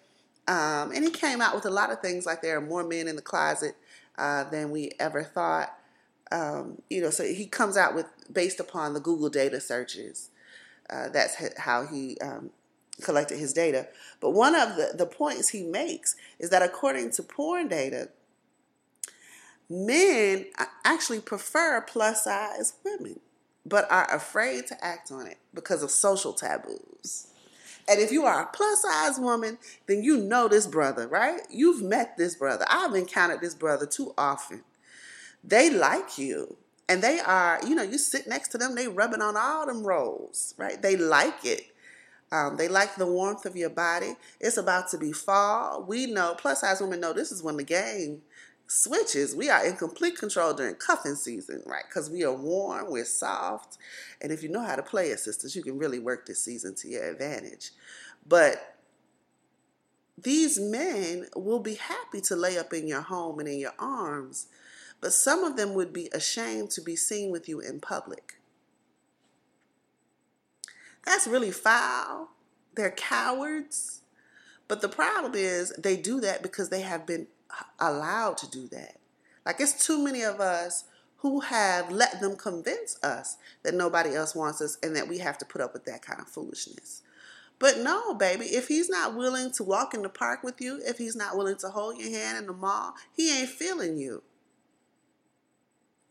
um, 0.47 0.93
and 0.93 1.03
he 1.03 1.11
came 1.11 1.41
out 1.41 1.57
with 1.57 1.67
a 1.67 1.71
lot 1.71 1.91
of 1.91 1.99
things 1.99 2.25
like 2.25 2.43
there 2.43 2.57
are 2.57 2.61
more 2.61 2.85
men 2.85 3.09
in 3.09 3.17
the 3.17 3.21
closet 3.21 3.75
uh, 4.17 4.45
than 4.45 4.71
we 4.71 4.93
ever 5.01 5.25
thought. 5.25 5.76
Um, 6.33 6.83
you 6.91 7.01
know, 7.01 7.11
so 7.11 7.25
he 7.25 7.47
comes 7.47 7.77
out 7.77 7.95
with 7.95 8.07
based 8.33 8.61
upon 8.61 8.95
the 8.95 9.01
Google 9.01 9.29
data 9.29 9.61
searches. 9.61 10.31
Uh, 10.91 11.09
that's 11.09 11.37
how 11.59 11.87
he 11.87 12.17
um, 12.19 12.51
collected 13.03 13.39
his 13.39 13.53
data. 13.53 13.89
But 14.21 14.31
one 14.31 14.55
of 14.55 14.77
the, 14.77 14.93
the 14.97 15.07
points 15.07 15.51
he 15.51 15.63
makes 15.63 16.17
is 16.39 16.51
that 16.51 16.63
according 16.63 17.13
to 17.13 17.23
porn 17.23 17.69
data, 17.69 18.09
men 19.69 20.47
actually 20.85 21.21
prefer 21.21 21.81
plus 21.81 22.25
size 22.25 22.75
women, 22.85 23.21
but 23.65 23.91
are 23.91 24.13
afraid 24.15 24.67
to 24.69 24.85
act 24.85 25.11
on 25.11 25.27
it 25.27 25.39
because 25.55 25.83
of 25.83 25.91
social 25.91 26.33
taboos. 26.33 27.29
And 27.89 28.01
if 28.01 28.11
you 28.11 28.25
are 28.25 28.43
a 28.43 28.47
plus 28.47 28.83
size 28.83 29.19
woman, 29.19 29.59
then 29.87 30.03
you 30.03 30.17
know 30.17 30.49
this 30.49 30.67
brother, 30.67 31.07
right? 31.07 31.41
You've 31.51 31.83
met 31.83 32.17
this 32.17 32.35
brother. 32.35 32.65
I've 32.69 32.95
encountered 32.95 33.41
this 33.41 33.55
brother 33.55 33.87
too 33.87 34.13
often. 34.19 34.63
They 35.43 35.71
like 35.71 36.19
you. 36.19 36.57
And 36.89 37.03
they 37.03 37.19
are, 37.19 37.61
you 37.67 37.75
know, 37.75 37.83
you 37.83 37.99
sit 37.99 38.29
next 38.29 38.49
to 38.49 38.59
them, 38.59 38.75
they 38.75 38.87
rubbing 38.87 39.23
on 39.23 39.37
all 39.37 39.67
them 39.67 39.85
rolls, 39.85 40.55
right? 40.57 40.81
They 40.81 40.97
like 40.97 41.45
it. 41.45 41.63
Um, 42.31 42.57
they 42.57 42.69
like 42.69 42.97
the 42.97 43.07
warmth 43.07 43.45
of 43.45 43.57
your 43.57 43.71
body. 43.71 44.17
It's 44.41 44.57
about 44.57 44.89
to 44.91 44.99
be 44.99 45.13
fall. 45.13 45.85
We 45.87 46.07
know, 46.07 46.35
plus 46.37 46.61
size 46.61 46.81
women 46.81 47.01
know 47.01 47.13
this 47.13 47.33
is 47.33 47.43
when 47.43 47.57
the 47.57 47.65
game 47.65 48.23
switches. 48.67 49.35
We 49.35 49.49
are 49.49 49.65
in 49.65 49.77
complete 49.77 50.19
control 50.19 50.53
during 50.53 50.75
cuffing 50.75 51.15
season, 51.15 51.63
right? 51.67 51.85
Because 51.89 52.11
we 52.11 52.25
are 52.25 52.35
warm, 52.35 52.91
we're 52.91 53.05
soft. 53.05 53.79
And 54.21 54.33
if 54.33 54.43
you 54.43 54.49
know 54.49 54.65
how 54.65 54.77
to 54.77 54.83
play 54.83 55.11
it, 55.11 55.21
sisters, 55.21 55.55
you 55.55 55.63
can 55.63 55.79
really 55.79 55.99
work 55.99 56.27
this 56.27 56.43
season 56.43 56.75
to 56.77 56.89
your 56.89 57.09
advantage. 57.09 57.71
But 58.27 58.77
these 60.19 60.59
men 60.59 61.27
will 61.37 61.61
be 61.61 61.75
happy 61.75 62.21
to 62.23 62.37
lay 62.37 62.59
up 62.59 62.73
in 62.73 62.89
your 62.89 63.03
home 63.03 63.39
and 63.39 63.49
in 63.49 63.59
your 63.59 63.75
arms, 63.79 64.47
but 65.01 65.13
some 65.13 65.45
of 65.45 65.57
them 65.57 65.75
would 65.75 65.93
be 65.93 66.09
ashamed 66.13 66.71
to 66.71 66.81
be 66.81 66.97
seen 66.97 67.31
with 67.31 67.49
you 67.49 67.61
in 67.61 67.81
public. 67.81 68.35
That's 71.05 71.27
really 71.27 71.53
foul. 71.53 72.31
They're 72.75 72.91
cowards. 72.91 74.01
But 74.69 74.81
the 74.81 74.89
problem 74.89 75.33
is 75.35 75.73
they 75.79 75.97
do 75.97 76.21
that 76.21 76.43
because 76.43 76.69
they 76.69 76.81
have 76.81 77.07
been 77.07 77.29
allowed 77.79 78.37
to 78.39 78.51
do 78.51 78.69
that. 78.69 78.97
Like 79.45 79.61
it's 79.61 79.87
too 79.87 80.03
many 80.03 80.23
of 80.23 80.41
us 80.41 80.85
who 81.19 81.41
have 81.41 81.91
let 81.91 82.21
them 82.21 82.37
convince 82.37 83.03
us 83.03 83.37
that 83.63 83.75
nobody 83.75 84.15
else 84.15 84.35
wants 84.35 84.61
us 84.61 84.77
and 84.83 84.95
that 84.97 85.09
we 85.09 85.19
have 85.19 85.39
to 85.39 85.45
put 85.45 85.61
up 85.61 85.73
with 85.73 85.85
that 85.85 86.03
kind 86.03 86.21
of 86.21 86.29
foolishness. 86.29 87.03
But 87.59 87.79
no, 87.79 88.13
baby, 88.13 88.45
if 88.47 88.69
he's 88.69 88.91
not 88.91 89.15
willing 89.15 89.51
to 89.53 89.65
walk 89.65 89.95
in 89.95 90.03
the 90.03 90.11
park 90.11 90.43
with 90.43 90.61
you, 90.61 90.81
if 90.85 90.99
he's 90.99 91.17
not 91.17 91.37
willing 91.37 91.57
to 91.59 91.69
hold 91.69 91.99
your 91.99 92.11
hand 92.11 92.39
in 92.39 92.47
the 92.47 92.53
mall, 92.53 92.95
he 93.15 93.41
ain't 93.41 93.49
feeling 93.49 93.97
you. 93.97 94.23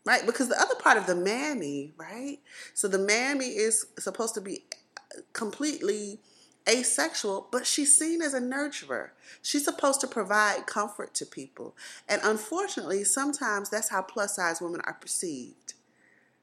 Right? 0.06 0.24
Because 0.24 0.48
the 0.48 0.58
other 0.60 0.76
part 0.76 0.96
of 0.96 1.06
the 1.06 1.16
mammy, 1.16 1.92
right? 1.98 2.38
So 2.74 2.88
the 2.88 2.98
mammy 2.98 3.46
is 3.46 3.86
supposed 3.98 4.34
to 4.34 4.40
be 4.40 4.62
completely 5.32 6.20
asexual, 6.68 7.48
but 7.50 7.66
she's 7.66 7.96
seen 7.96 8.22
as 8.22 8.34
a 8.34 8.40
nurturer. 8.40 9.10
She's 9.42 9.64
supposed 9.64 10.00
to 10.00 10.06
provide 10.06 10.66
comfort 10.66 11.14
to 11.14 11.26
people. 11.26 11.76
And 12.08 12.20
unfortunately, 12.24 13.04
sometimes 13.04 13.70
that's 13.70 13.88
how 13.88 14.02
plus 14.02 14.36
size 14.36 14.60
women 14.60 14.80
are 14.84 14.94
perceived, 14.94 15.74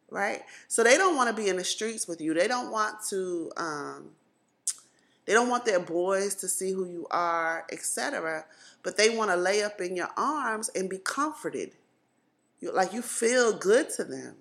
right? 0.10 0.42
So 0.68 0.84
they 0.84 0.98
don't 0.98 1.16
want 1.16 1.36
to 1.36 1.42
be 1.42 1.50
in 1.50 1.58
the 1.58 1.64
streets 1.64 2.08
with 2.08 2.22
you. 2.22 2.34
They 2.34 2.48
don't 2.48 2.72
want 2.72 2.96
to, 3.10 3.52
um, 3.58 4.10
they 5.26 5.34
don't 5.34 5.50
want 5.50 5.66
their 5.66 5.80
boys 5.80 6.36
to 6.36 6.48
see 6.48 6.72
who 6.72 6.86
you 6.86 7.08
are, 7.12 7.66
etc. 7.72 8.46
But 8.82 8.98
they 8.98 9.16
want 9.16 9.32
to 9.32 9.38
lay 9.38 9.64
up 9.64 9.82
in 9.82 9.96
your 9.96 10.10
arms 10.18 10.70
and 10.76 10.90
be 10.90 10.98
comforted. 10.98 11.72
You, 12.64 12.72
like 12.74 12.94
you 12.94 13.02
feel 13.02 13.52
good 13.52 13.90
to 13.98 14.06
them. 14.06 14.36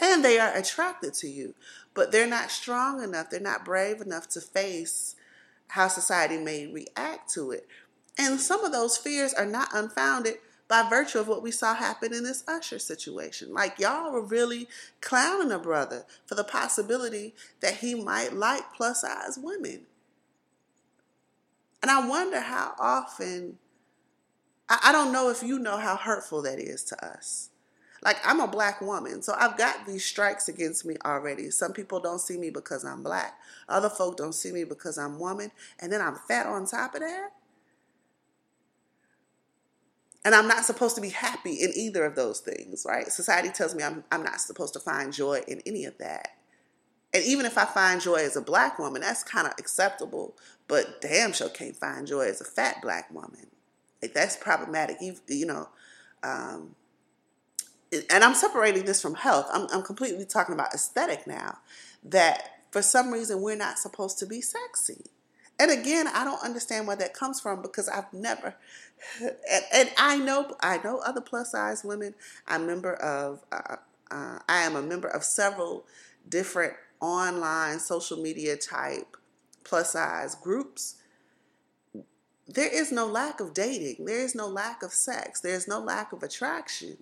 And 0.00 0.24
they 0.24 0.38
are 0.38 0.54
attracted 0.54 1.14
to 1.14 1.28
you, 1.28 1.54
but 1.92 2.12
they're 2.12 2.26
not 2.26 2.50
strong 2.50 3.02
enough, 3.02 3.30
they're 3.30 3.40
not 3.40 3.64
brave 3.64 4.00
enough 4.00 4.28
to 4.30 4.40
face 4.40 5.16
how 5.68 5.88
society 5.88 6.38
may 6.38 6.66
react 6.66 7.32
to 7.34 7.50
it. 7.50 7.66
And 8.16 8.40
some 8.40 8.64
of 8.64 8.72
those 8.72 8.96
fears 8.96 9.34
are 9.34 9.46
not 9.46 9.68
unfounded 9.74 10.36
by 10.68 10.88
virtue 10.88 11.18
of 11.18 11.28
what 11.28 11.42
we 11.42 11.50
saw 11.50 11.74
happen 11.74 12.14
in 12.14 12.22
this 12.22 12.44
Usher 12.46 12.78
situation. 12.78 13.52
Like, 13.52 13.78
y'all 13.78 14.12
were 14.12 14.24
really 14.24 14.68
clowning 15.00 15.52
a 15.52 15.58
brother 15.58 16.04
for 16.26 16.36
the 16.36 16.44
possibility 16.44 17.34
that 17.60 17.78
he 17.78 17.94
might 17.94 18.32
like 18.32 18.72
plus 18.74 19.00
size 19.00 19.36
women. 19.36 19.82
And 21.82 21.90
I 21.90 22.06
wonder 22.08 22.40
how 22.40 22.74
often, 22.78 23.58
I, 24.68 24.90
don't 24.90 25.12
know 25.12 25.28
if 25.28 25.42
you 25.42 25.58
know 25.58 25.76
how 25.76 25.96
hurtful 25.96 26.40
that 26.42 26.58
is 26.58 26.82
to 26.84 27.04
us. 27.04 27.50
Like, 28.04 28.18
I'm 28.24 28.40
a 28.40 28.46
black 28.46 28.80
woman, 28.80 29.22
so 29.22 29.34
I've 29.38 29.56
got 29.56 29.86
these 29.86 30.04
strikes 30.04 30.48
against 30.48 30.84
me 30.84 30.96
already. 31.04 31.50
Some 31.50 31.72
people 31.72 32.00
don't 32.00 32.20
see 32.20 32.36
me 32.36 32.50
because 32.50 32.84
I'm 32.84 33.02
black, 33.02 33.38
other 33.68 33.88
folk 33.88 34.16
don't 34.18 34.34
see 34.34 34.52
me 34.52 34.64
because 34.64 34.98
I'm 34.98 35.18
woman, 35.18 35.50
and 35.80 35.90
then 35.90 36.02
I'm 36.02 36.16
fat 36.28 36.46
on 36.46 36.66
top 36.66 36.94
of 36.94 37.00
that. 37.00 37.30
And 40.24 40.34
I'm 40.34 40.48
not 40.48 40.64
supposed 40.64 40.94
to 40.96 41.02
be 41.02 41.10
happy 41.10 41.52
in 41.54 41.72
either 41.74 42.04
of 42.04 42.14
those 42.14 42.40
things, 42.40 42.86
right? 42.88 43.06
Society 43.08 43.50
tells 43.50 43.74
me 43.74 43.82
I'm, 43.82 44.04
I'm 44.10 44.22
not 44.22 44.40
supposed 44.40 44.72
to 44.72 44.80
find 44.80 45.12
joy 45.12 45.42
in 45.46 45.60
any 45.66 45.84
of 45.84 45.98
that. 45.98 46.28
And 47.12 47.22
even 47.24 47.46
if 47.46 47.58
I 47.58 47.64
find 47.66 48.00
joy 48.00 48.16
as 48.16 48.34
a 48.34 48.40
black 48.40 48.78
woman, 48.78 49.02
that's 49.02 49.22
kind 49.22 49.46
of 49.46 49.52
acceptable. 49.58 50.34
But 50.66 51.00
damn 51.02 51.32
sure 51.32 51.50
can't 51.50 51.76
find 51.76 52.06
joy 52.06 52.22
as 52.22 52.40
a 52.40 52.44
fat 52.44 52.80
black 52.82 53.12
woman. 53.12 53.48
Like 54.00 54.14
that's 54.14 54.36
problematic. 54.36 54.96
You, 55.00 55.14
you 55.28 55.46
know, 55.46 55.68
um, 56.22 56.74
and 58.10 58.24
I'm 58.24 58.34
separating 58.34 58.84
this 58.84 59.00
from 59.00 59.14
health. 59.14 59.48
I'm, 59.52 59.66
I'm 59.72 59.82
completely 59.82 60.24
talking 60.24 60.54
about 60.54 60.74
aesthetic 60.74 61.26
now. 61.26 61.58
That 62.04 62.62
for 62.70 62.82
some 62.82 63.10
reason 63.10 63.40
we're 63.40 63.56
not 63.56 63.78
supposed 63.78 64.18
to 64.18 64.26
be 64.26 64.40
sexy. 64.40 65.06
And 65.58 65.70
again, 65.70 66.08
I 66.08 66.24
don't 66.24 66.42
understand 66.42 66.86
where 66.86 66.96
that 66.96 67.14
comes 67.14 67.40
from 67.40 67.62
because 67.62 67.88
I've 67.88 68.12
never, 68.12 68.56
and, 69.22 69.64
and 69.72 69.90
I 69.96 70.18
know 70.18 70.56
I 70.60 70.78
know 70.82 70.98
other 70.98 71.20
plus 71.20 71.52
size 71.52 71.84
women. 71.84 72.14
I'm 72.46 72.66
member 72.66 72.94
of, 72.94 73.44
uh, 73.52 73.76
uh, 74.10 74.38
I 74.48 74.62
am 74.62 74.76
a 74.76 74.82
member 74.82 75.08
of 75.08 75.22
several 75.22 75.86
different 76.28 76.74
online 77.00 77.78
social 77.78 78.20
media 78.20 78.56
type 78.56 79.16
plus 79.62 79.92
size 79.92 80.34
groups. 80.34 80.96
There 82.46 82.68
is 82.68 82.92
no 82.92 83.06
lack 83.06 83.40
of 83.40 83.54
dating. 83.54 84.04
There 84.04 84.20
is 84.20 84.34
no 84.34 84.46
lack 84.46 84.82
of 84.82 84.92
sex. 84.92 85.40
There 85.40 85.54
is 85.54 85.66
no 85.66 85.78
lack 85.78 86.12
of 86.12 86.22
attraction. 86.22 86.98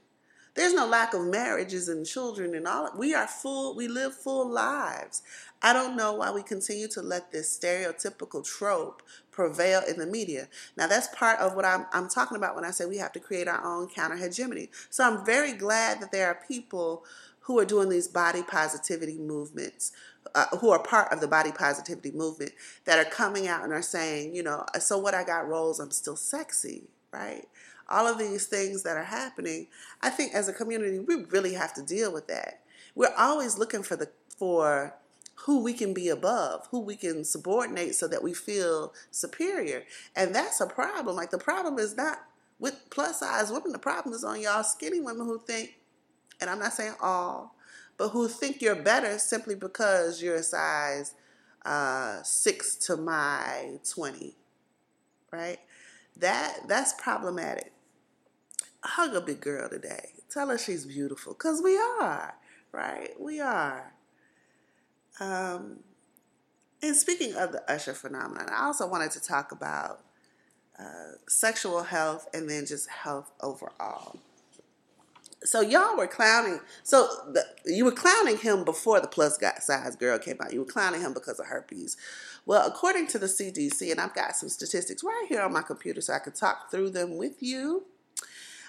There's 0.55 0.75
no 0.75 0.87
lack 0.87 1.15
of 1.15 1.23
marriages 1.23 1.89
and 1.89 2.05
children 2.05 2.55
and 2.55 2.67
all. 2.67 2.91
We 2.97 3.15
are 3.15 3.27
full, 3.27 3.75
we 3.75 3.89
live 3.89 4.15
full 4.15 4.49
lives. 4.49 5.23
I 5.63 5.73
don't 5.73 5.97
know 5.97 6.13
why 6.13 6.31
we 6.31 6.43
continue 6.43 6.89
to 6.89 7.01
let 7.01 7.33
this 7.33 7.59
stereotypical 7.59 8.45
trope 8.45 9.03
prevail 9.31 9.83
in 9.89 9.99
the 9.99 10.07
media. 10.07 10.49
Now, 10.77 10.89
that's 10.89 11.09
part 11.17 11.39
of 11.41 11.55
what 11.55 11.65
I'm, 11.65 11.87
I'm 11.93 12.09
talking 12.09 12.37
about 12.37 12.55
when 12.55 12.65
I 12.67 12.71
say 12.71 12.85
we 12.85 12.99
have 12.99 13.13
to 13.13 13.21
create 13.21 13.49
our 13.49 13.65
own 13.65 13.89
counter 13.89 14.17
hegemony. 14.17 14.69
So 14.91 15.05
I'm 15.05 15.25
very 15.25 15.53
glad 15.53 16.01
that 16.01 16.13
there 16.13 16.27
are 16.27 16.39
people 16.47 17.05
who 17.41 17.59
are 17.59 17.65
doing 17.65 17.89
these 17.89 18.09
body 18.09 18.43
positivity 18.43 19.19
movements, 19.19 19.93
uh, 20.35 20.47
who 20.61 20.71
are 20.71 20.83
part 20.83 21.13
of 21.13 21.21
the 21.21 21.29
body 21.29 21.51
positivity 21.51 22.11
movement, 22.13 22.53
that 22.85 22.99
are 22.99 23.11
coming 23.11 23.49
out 23.49 23.65
and 23.65 23.73
are 23.73 23.83
saying, 23.83 24.35
you 24.35 24.43
know, 24.43 24.65
so 24.79 24.99
what 24.99 25.15
I 25.15 25.25
got 25.25 25.49
rolls, 25.49 25.81
I'm 25.81 25.91
still 25.91 26.17
sexy, 26.17 26.85
right? 27.13 27.47
All 27.93 28.09
of 28.09 28.19
these 28.19 28.47
things 28.47 28.83
that 28.83 28.97
are 28.97 29.05
happening, 29.05 29.69
I 30.01 30.11
think 30.11 30.35
as 30.35 30.49
a 30.49 30.53
community, 30.53 30.99
we 30.99 31.25
really 31.27 31.55
have 31.55 31.75
to 31.75 31.83
deal 31.83 32.13
with 32.13 32.27
that. 32.29 32.63
We're 32.95 33.15
always 33.17 33.59
looking 33.59 33.83
for 33.83 33.97
the 33.97 34.11
for 34.37 34.95
who 35.35 35.63
we 35.63 35.73
can 35.73 35.93
be 35.93 36.09
above, 36.09 36.67
who 36.71 36.81
we 36.81 36.97
can 36.97 37.25
subordinate 37.25 37.95
so 37.95 38.07
that 38.09 38.23
we 38.23 38.33
feel 38.33 38.93
superior. 39.11 39.85
And 40.15 40.35
that's 40.35 40.61
a 40.61 40.67
problem. 40.67 41.17
Like 41.17 41.31
the 41.31 41.39
problem 41.39 41.79
is 41.79 41.97
not 41.97 42.19
with 42.59 42.79
plus 42.91 43.21
size 43.21 43.51
women, 43.51 43.73
the 43.73 43.79
problem 43.79 44.15
is 44.15 44.25
on 44.25 44.41
y'all 44.41 44.63
skinny 44.63 45.01
women 45.01 45.27
who 45.27 45.39
think, 45.39 45.75
and 46.41 46.49
I'm 46.49 46.61
not 46.61 46.73
saying 46.73 46.95
all, 47.01 47.57
but 47.99 48.11
who 48.11 48.29
think 48.29 48.63
you're 48.63 48.77
better 48.77 49.19
simply 49.19 49.55
because 49.55 50.23
you're 50.23 50.37
a 50.37 50.43
size 50.43 51.15
uh, 51.65 52.23
six 52.23 52.77
to 52.77 52.97
my 52.97 53.79
20, 53.89 54.37
right? 55.33 55.59
That 56.17 56.69
that's 56.69 56.95
problematic 56.95 57.72
hug 58.83 59.15
a 59.15 59.21
big 59.21 59.41
girl 59.41 59.69
today. 59.69 60.11
Tell 60.31 60.49
her 60.49 60.59
she's 60.59 60.87
beautiful, 60.87 61.35
because 61.35 61.61
we 61.63 61.77
are, 61.77 62.35
right? 62.73 63.11
We 63.21 63.41
are. 63.41 63.93
Um, 65.21 65.81
and 66.83 66.97
speaking 66.97 67.35
of 67.35 67.53
the 67.53 67.63
Usher 67.71 67.95
phenomenon, 67.95 68.49
I 68.51 68.65
also 68.65 68.89
wanted 68.89 69.13
to 69.13 69.21
talk 69.21 69.53
about 69.53 70.01
uh, 70.79 71.13
sexual 71.29 71.83
health 71.85 72.29
and 72.35 72.49
then 72.49 72.67
just 72.67 72.89
health 72.89 73.31
overall. 73.41 74.19
So 75.45 75.61
y'all 75.61 75.97
were 75.97 76.07
clowning. 76.07 76.61
So 76.83 77.09
the, 77.33 77.45
you 77.67 77.85
were 77.85 77.93
clowning 77.93 78.39
him 78.39 78.65
before 78.65 79.01
the 79.01 79.09
plus 79.09 79.39
size 79.61 79.97
girl 79.97 80.19
came 80.19 80.37
out. 80.41 80.53
You 80.53 80.61
were 80.61 80.67
clowning 80.71 81.01
him 81.01 81.13
because 81.13 81.39
of 81.41 81.47
herpes. 81.47 81.97
Well, 82.47 82.67
according 82.67 83.09
to 83.09 83.19
the 83.19 83.27
CDC, 83.27 83.91
and 83.91 84.01
I've 84.01 84.15
got 84.15 84.37
some 84.37 84.49
statistics 84.49 85.03
right 85.05 85.27
here 85.29 85.43
on 85.43 85.53
my 85.53 85.63
computer 85.63 86.01
so 86.01 86.15
I 86.15 86.19
can 86.21 86.33
talk 86.33 86.71
through 86.71 86.91
them 86.91 87.17
with 87.17 87.43
you. 87.43 87.85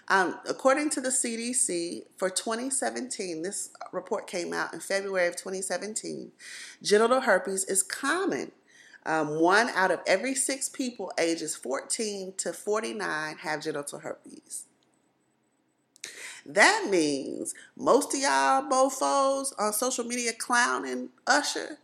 Um, 0.10 0.38
according 0.50 0.89
to 0.91 1.01
the 1.01 1.10
CDC, 1.10 2.03
for 2.17 2.29
2017, 2.29 3.41
this 3.41 3.69
report 3.91 4.27
came 4.27 4.53
out 4.53 4.74
in 4.74 4.79
February 4.79 5.27
of 5.27 5.36
2017, 5.38 6.31
genital 6.81 7.22
herpes 7.22 7.63
is 7.65 7.83
common. 7.83 8.51
Um, 9.05 9.39
one 9.39 9.69
out 9.69 9.91
of 9.91 10.00
every 10.05 10.36
six 10.36 10.69
people 10.69 11.12
ages 11.17 11.55
14 11.55 12.33
to 12.38 12.53
49 12.53 13.38
have 13.38 13.62
genital 13.62 14.00
herpes. 14.00 14.65
That 16.45 16.88
means 16.89 17.53
most 17.77 18.13
of 18.13 18.19
y'all 18.19 18.63
mofos 18.63 19.53
on 19.57 19.72
social 19.72 20.03
media 20.03 20.31
clowning 20.33 21.10
Usher, 21.25 21.77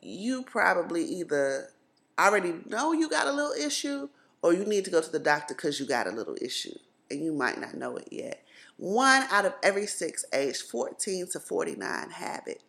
you 0.00 0.42
probably 0.42 1.04
either 1.04 1.70
already 2.18 2.54
know 2.66 2.92
you 2.92 3.08
got 3.10 3.26
a 3.26 3.32
little 3.32 3.52
issue 3.52 4.08
or 4.42 4.54
you 4.54 4.64
need 4.64 4.84
to 4.84 4.90
go 4.90 5.00
to 5.02 5.10
the 5.10 5.18
doctor 5.18 5.54
because 5.54 5.78
you 5.80 5.86
got 5.86 6.06
a 6.06 6.10
little 6.10 6.36
issue 6.40 6.76
and 7.10 7.24
you 7.24 7.32
might 7.32 7.60
not 7.60 7.74
know 7.74 7.96
it 7.96 8.08
yet. 8.10 8.44
One 8.76 9.22
out 9.30 9.44
of 9.44 9.54
every 9.62 9.86
six 9.86 10.24
aged 10.32 10.62
14 10.62 11.28
to 11.32 11.40
49 11.40 12.10
have 12.10 12.42
it. 12.46 12.62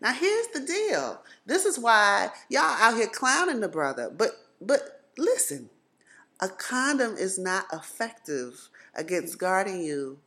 Now 0.00 0.12
here's 0.12 0.48
the 0.48 0.60
deal. 0.60 1.22
This 1.46 1.64
is 1.64 1.78
why 1.78 2.30
y'all 2.48 2.62
out 2.62 2.96
here 2.96 3.06
clowning 3.06 3.60
the 3.60 3.68
brother. 3.68 4.10
But 4.10 4.32
but 4.60 5.06
listen, 5.16 5.70
a 6.40 6.48
condom 6.48 7.16
is 7.16 7.38
not 7.38 7.66
effective 7.72 8.68
against 8.94 9.38
guarding 9.38 9.82
you 9.82 10.18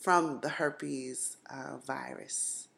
from 0.00 0.40
the 0.40 0.48
herpes 0.48 1.36
uh, 1.50 1.78
virus. 1.84 2.68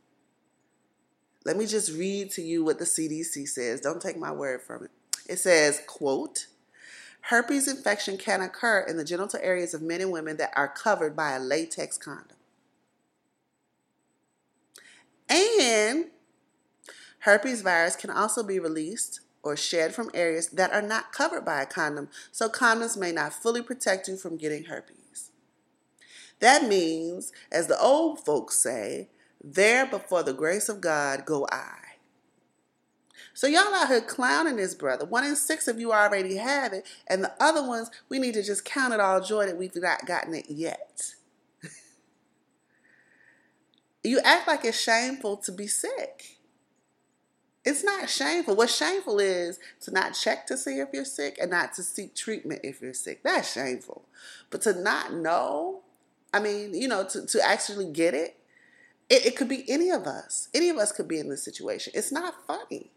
Let 1.44 1.56
me 1.56 1.66
just 1.66 1.92
read 1.92 2.30
to 2.32 2.42
you 2.42 2.64
what 2.64 2.78
the 2.78 2.84
CDC 2.84 3.48
says. 3.48 3.80
Don't 3.80 4.00
take 4.00 4.18
my 4.18 4.32
word 4.32 4.62
from 4.62 4.84
it. 4.84 4.90
It 5.26 5.38
says, 5.38 5.80
quote, 5.86 6.46
herpes 7.22 7.68
infection 7.68 8.16
can 8.16 8.40
occur 8.40 8.80
in 8.80 8.96
the 8.96 9.04
genital 9.04 9.38
areas 9.42 9.74
of 9.74 9.82
men 9.82 10.00
and 10.00 10.10
women 10.10 10.36
that 10.38 10.52
are 10.56 10.68
covered 10.68 11.14
by 11.14 11.32
a 11.32 11.40
latex 11.40 11.96
condom. 11.98 12.36
And 15.28 16.06
herpes 17.20 17.62
virus 17.62 17.96
can 17.96 18.10
also 18.10 18.42
be 18.42 18.58
released 18.58 19.20
or 19.42 19.56
shed 19.56 19.94
from 19.94 20.10
areas 20.12 20.48
that 20.48 20.72
are 20.72 20.82
not 20.82 21.12
covered 21.12 21.44
by 21.44 21.62
a 21.62 21.66
condom, 21.66 22.08
so 22.32 22.48
condoms 22.48 22.96
may 22.96 23.12
not 23.12 23.32
fully 23.32 23.62
protect 23.62 24.08
you 24.08 24.16
from 24.16 24.36
getting 24.36 24.64
herpes. 24.64 25.30
That 26.40 26.64
means, 26.64 27.32
as 27.52 27.66
the 27.66 27.80
old 27.80 28.24
folks 28.24 28.56
say, 28.56 29.08
there 29.42 29.86
before 29.86 30.22
the 30.22 30.34
grace 30.34 30.68
of 30.68 30.80
God 30.80 31.24
go 31.24 31.46
I. 31.50 31.79
So 33.40 33.46
y'all 33.46 33.74
out 33.74 33.88
here 33.88 34.02
clowning 34.02 34.56
this 34.56 34.74
brother. 34.74 35.06
One 35.06 35.24
in 35.24 35.34
six 35.34 35.66
of 35.66 35.80
you 35.80 35.94
already 35.94 36.36
have 36.36 36.74
it, 36.74 36.86
and 37.06 37.24
the 37.24 37.32
other 37.40 37.66
ones, 37.66 37.90
we 38.10 38.18
need 38.18 38.34
to 38.34 38.42
just 38.42 38.66
count 38.66 38.92
it 38.92 39.00
all 39.00 39.22
joy 39.22 39.46
that 39.46 39.56
we've 39.56 39.74
not 39.76 40.04
gotten 40.04 40.34
it 40.34 40.44
yet. 40.50 41.14
you 44.04 44.20
act 44.22 44.46
like 44.46 44.66
it's 44.66 44.78
shameful 44.78 45.38
to 45.38 45.52
be 45.52 45.66
sick. 45.66 46.36
It's 47.64 47.82
not 47.82 48.10
shameful. 48.10 48.56
What's 48.56 48.76
shameful 48.76 49.18
is 49.18 49.58
to 49.84 49.90
not 49.90 50.12
check 50.12 50.46
to 50.48 50.58
see 50.58 50.78
if 50.78 50.90
you're 50.92 51.06
sick 51.06 51.38
and 51.40 51.50
not 51.50 51.72
to 51.76 51.82
seek 51.82 52.14
treatment 52.14 52.60
if 52.62 52.82
you're 52.82 52.92
sick. 52.92 53.22
That's 53.22 53.50
shameful. 53.50 54.04
But 54.50 54.60
to 54.62 54.78
not 54.78 55.14
know, 55.14 55.80
I 56.34 56.40
mean, 56.40 56.74
you 56.74 56.88
know, 56.88 57.06
to, 57.08 57.24
to 57.24 57.40
actually 57.42 57.90
get 57.90 58.12
it, 58.12 58.36
it, 59.08 59.24
it 59.24 59.36
could 59.36 59.48
be 59.48 59.64
any 59.66 59.88
of 59.88 60.06
us. 60.06 60.50
Any 60.52 60.68
of 60.68 60.76
us 60.76 60.92
could 60.92 61.08
be 61.08 61.18
in 61.18 61.30
this 61.30 61.42
situation. 61.42 61.94
It's 61.96 62.12
not 62.12 62.34
funny. 62.46 62.90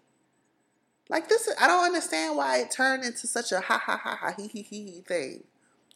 Like 1.10 1.30
this, 1.30 1.50
I 1.60 1.68
don't 1.68 1.86
understand 1.86 2.38
why 2.38 2.60
it 2.60 2.72
turned 2.72 3.04
into 3.04 3.28
such 3.28 3.52
a 3.52 3.60
ha 3.60 3.78
ha 3.78 3.98
ha 3.98 4.18
ha 4.20 4.34
he 4.38 4.48
he 4.48 4.64
he 4.64 5.02
thing. 5.08 5.44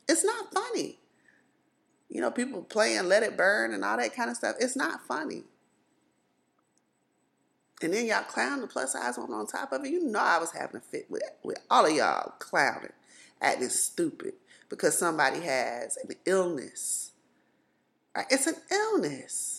It's 0.08 0.24
not 0.24 0.54
funny. 0.54 1.00
You 2.10 2.22
know, 2.22 2.32
people 2.32 2.62
playing 2.64 3.08
Let 3.08 3.24
It 3.24 3.36
Burn 3.36 3.74
and 3.74 3.84
all 3.84 3.98
that 3.98 4.16
kind 4.16 4.30
of 4.30 4.38
stuff. 4.38 4.56
It's 4.60 4.76
not 4.76 5.06
funny. 5.06 5.44
And 7.82 7.94
then 7.94 8.06
y'all 8.06 8.24
clown 8.24 8.62
the 8.62 8.68
plus 8.68 8.94
size 8.94 9.18
one 9.18 9.32
on 9.32 9.46
top 9.46 9.72
of 9.72 9.84
it. 9.84 9.92
You 9.92 10.04
know 10.04 10.20
I 10.20 10.40
was 10.40 10.52
having 10.52 10.78
a 10.78 10.80
fit 10.80 11.06
with, 11.10 11.22
with 11.44 11.60
all 11.70 11.86
of 11.86 11.92
y'all 11.92 12.34
clowning 12.40 12.94
at 13.42 13.60
this 13.60 13.84
stupid 13.84 14.34
because 14.70 14.98
somebody 14.98 15.42
has 15.42 15.98
an 15.98 16.16
illness. 16.26 17.12
Right? 18.16 18.26
It's 18.30 18.48
an 18.48 18.56
illness. 18.72 19.57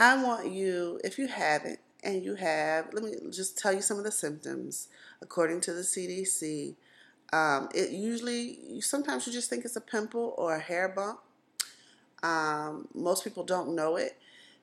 I 0.00 0.22
want 0.22 0.50
you, 0.50 0.98
if 1.04 1.18
you 1.18 1.28
haven't, 1.28 1.78
and 2.02 2.24
you 2.24 2.34
have, 2.36 2.86
let 2.94 3.04
me 3.04 3.12
just 3.30 3.58
tell 3.58 3.70
you 3.70 3.82
some 3.82 3.98
of 3.98 4.04
the 4.04 4.10
symptoms 4.10 4.88
according 5.20 5.60
to 5.60 5.74
the 5.74 5.82
CDC. 5.82 6.74
Um, 7.34 7.68
it 7.74 7.90
usually, 7.90 8.80
sometimes 8.80 9.26
you 9.26 9.32
just 9.32 9.50
think 9.50 9.66
it's 9.66 9.76
a 9.76 9.80
pimple 9.80 10.34
or 10.38 10.56
a 10.56 10.58
hair 10.58 10.88
bump. 10.88 11.20
Um, 12.22 12.88
most 12.94 13.24
people 13.24 13.44
don't 13.44 13.74
know 13.74 13.96
it. 13.96 14.16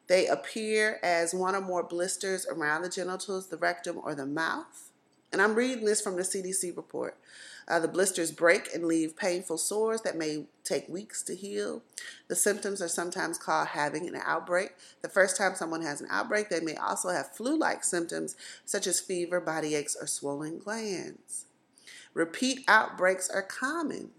They 0.08 0.26
appear 0.26 1.00
as 1.04 1.36
one 1.36 1.54
or 1.54 1.62
more 1.62 1.84
blisters 1.84 2.48
around 2.48 2.82
the 2.82 2.90
genitals, 2.90 3.48
the 3.48 3.58
rectum, 3.58 4.00
or 4.04 4.16
the 4.16 4.26
mouth. 4.26 4.90
And 5.32 5.40
I'm 5.40 5.54
reading 5.54 5.86
this 5.86 6.02
from 6.02 6.16
the 6.16 6.24
CDC 6.24 6.76
report. 6.76 7.16
Uh, 7.68 7.80
the 7.80 7.88
blisters 7.88 8.32
break 8.32 8.70
and 8.74 8.86
leave 8.86 9.18
painful 9.18 9.58
sores 9.58 10.02
that 10.02 10.18
may 10.18 10.46
take 10.64 10.88
weeks 10.88 11.22
to 11.24 11.36
heal. 11.36 11.84
The 12.28 12.36
symptoms 12.36 12.82
are 12.82 12.88
sometimes 12.88 13.38
called 13.38 13.70
having 13.70 14.08
an 14.08 14.16
outbreak. 14.26 14.76
The 15.02 15.10
first 15.10 15.38
time 15.38 15.56
someone 15.56 15.82
has 15.82 16.00
an 16.00 16.08
outbreak, 16.10 16.50
they 16.50 16.62
may 16.62 16.76
also 16.76 17.10
have 17.10 17.36
flu 17.36 17.58
like 17.58 17.84
symptoms 17.84 18.36
such 18.66 18.88
as 18.88 19.02
fever, 19.02 19.42
body 19.42 19.76
aches, 19.76 19.98
or 20.00 20.08
swollen 20.08 20.60
glands. 20.60 21.46
Repeat 22.14 22.64
outbreaks 22.68 23.30
are 23.30 23.44
common 23.44 24.12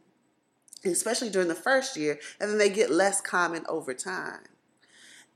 especially 0.85 1.31
during 1.31 1.49
the 1.49 1.55
first 1.55 1.97
year, 1.97 2.19
and 2.41 2.51
then 2.51 2.59
they 2.59 2.71
get 2.71 2.91
less 2.91 3.21
common 3.21 3.65
over 3.69 3.95
time. 3.95 4.47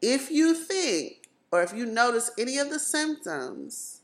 If 0.01 0.31
you 0.31 0.55
think 0.55 1.29
or 1.51 1.63
if 1.63 1.75
you 1.75 1.85
notice 1.85 2.31
any 2.39 2.59
of 2.59 2.71
the 2.71 2.79
symptoms, 2.79 4.02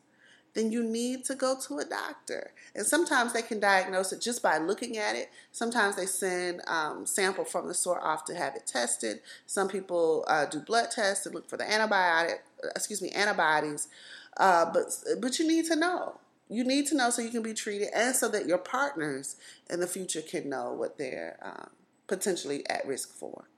then 0.59 0.73
you 0.73 0.83
need 0.83 1.25
to 1.27 1.35
go 1.35 1.57
to 1.69 1.79
a 1.79 1.85
doctor. 1.85 2.51
And 2.75 2.85
sometimes 2.85 3.33
they 3.33 3.43
can 3.43 3.61
diagnose 3.61 4.13
it 4.13 4.21
just 4.21 4.43
by 4.43 4.59
looking 4.59 4.99
at 4.99 5.15
it. 5.15 5.31
Sometimes 5.53 5.97
they 5.97 6.07
send 6.07 6.63
um, 6.67 7.07
sample 7.07 7.45
from 7.45 7.69
the 7.69 7.75
sore 7.75 8.05
off 8.05 8.25
to 8.25 8.35
have 8.35 8.57
it 8.57 8.67
tested. 8.67 9.21
Some 9.47 9.69
people 9.69 10.25
uh, 10.27 10.47
do 10.47 10.61
blood 10.61 10.91
tests 10.91 11.25
to 11.25 11.31
look 11.31 11.49
for 11.49 11.57
the 11.57 11.65
antibiotic, 11.65 12.39
excuse 12.75 13.01
me, 13.01 13.11
antibodies. 13.11 13.89
Uh, 14.37 14.71
but 14.73 14.87
but 15.21 15.39
you 15.39 15.47
need 15.47 15.65
to 15.67 15.77
know 15.77 16.21
you 16.49 16.65
need 16.65 16.87
to 16.87 16.97
know 16.97 17.11
so 17.11 17.23
you 17.23 17.31
can 17.31 17.43
be 17.43 17.55
treated 17.55 17.89
and 17.95 18.15
so 18.15 18.29
that 18.29 18.47
your 18.47 18.59
partners 18.59 19.37
in 19.69 19.81
the 19.81 19.87
future 19.87 20.23
can 20.23 20.49
know 20.49 20.73
what 20.73 20.97
they're 20.99 21.39
um, 21.43 21.71
potentially 22.07 22.69
at 22.71 22.87
risk 22.87 23.15
for. 23.15 23.49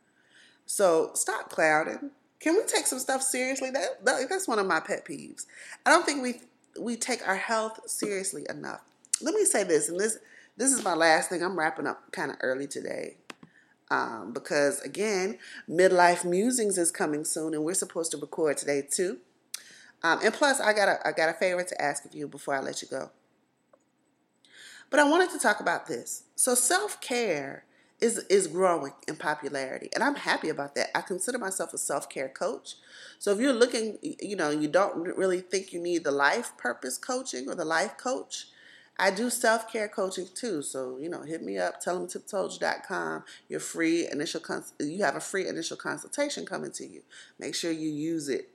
So 0.66 1.10
stop 1.14 1.50
clouding. 1.50 2.10
Can 2.40 2.54
we 2.54 2.62
take 2.64 2.86
some 2.86 2.98
stuff 2.98 3.22
seriously? 3.22 3.70
That, 3.70 4.04
that, 4.04 4.28
that's 4.28 4.48
one 4.48 4.58
of 4.58 4.66
my 4.66 4.80
pet 4.80 5.04
peeves. 5.04 5.46
I 5.84 5.90
don't 5.90 6.04
think 6.04 6.22
we 6.22 6.40
we 6.78 6.96
take 6.96 7.26
our 7.26 7.36
health 7.36 7.80
seriously 7.86 8.44
enough. 8.48 8.82
Let 9.20 9.34
me 9.34 9.44
say 9.44 9.64
this, 9.64 9.88
and 9.88 9.98
this 9.98 10.18
this 10.56 10.72
is 10.72 10.84
my 10.84 10.94
last 10.94 11.30
thing. 11.30 11.42
I'm 11.42 11.58
wrapping 11.58 11.86
up 11.86 12.12
kind 12.12 12.30
of 12.30 12.36
early 12.42 12.66
today. 12.66 13.16
Um, 13.90 14.32
because 14.32 14.80
again, 14.82 15.38
midlife 15.68 16.24
musings 16.24 16.78
is 16.78 16.90
coming 16.90 17.24
soon, 17.24 17.54
and 17.54 17.64
we're 17.64 17.74
supposed 17.74 18.12
to 18.12 18.18
record 18.18 18.56
today 18.56 18.86
too. 18.88 19.18
Um, 20.02 20.20
and 20.22 20.32
plus, 20.32 20.60
I 20.60 20.72
got 20.72 20.88
a 20.88 20.98
I 21.06 21.12
got 21.12 21.28
a 21.28 21.34
favor 21.34 21.62
to 21.62 21.82
ask 21.82 22.04
of 22.04 22.14
you 22.14 22.28
before 22.28 22.54
I 22.54 22.60
let 22.60 22.82
you 22.82 22.88
go. 22.88 23.10
But 24.90 25.00
I 25.00 25.08
wanted 25.08 25.30
to 25.30 25.38
talk 25.38 25.60
about 25.60 25.86
this. 25.86 26.24
So 26.36 26.54
self 26.54 27.00
care 27.00 27.64
is 28.00 28.18
is 28.30 28.46
growing 28.46 28.92
in 29.06 29.16
popularity, 29.16 29.90
and 29.94 30.02
I'm 30.02 30.14
happy 30.14 30.48
about 30.48 30.74
that. 30.74 30.96
I 30.96 31.02
consider 31.02 31.38
myself 31.38 31.74
a 31.74 31.78
self 31.78 32.08
care 32.08 32.28
coach. 32.28 32.74
So 33.18 33.32
if 33.32 33.40
you're 33.40 33.52
looking, 33.52 33.98
you 34.02 34.36
know, 34.36 34.50
you 34.50 34.68
don't 34.68 35.16
really 35.16 35.40
think 35.40 35.72
you 35.72 35.80
need 35.80 36.04
the 36.04 36.10
life 36.10 36.52
purpose 36.56 36.98
coaching 36.98 37.48
or 37.48 37.54
the 37.54 37.64
life 37.64 37.96
coach. 37.96 38.46
I 38.98 39.10
do 39.10 39.30
self 39.30 39.72
care 39.72 39.88
coaching 39.88 40.28
too. 40.34 40.62
So, 40.62 40.98
you 40.98 41.08
know, 41.08 41.22
hit 41.22 41.42
me 41.42 41.58
up, 41.58 41.80
tell 41.80 41.98
them 41.98 42.08
tiptold.com. 42.08 43.24
Your 43.48 43.60
free 43.60 44.08
initial 44.10 44.40
cons- 44.40 44.74
you 44.78 45.02
have 45.02 45.16
a 45.16 45.20
free 45.20 45.48
initial 45.48 45.76
consultation 45.76 46.44
coming 46.44 46.72
to 46.72 46.86
you. 46.86 47.02
Make 47.38 47.54
sure 47.54 47.70
you 47.70 47.88
use 47.88 48.28
it 48.28 48.50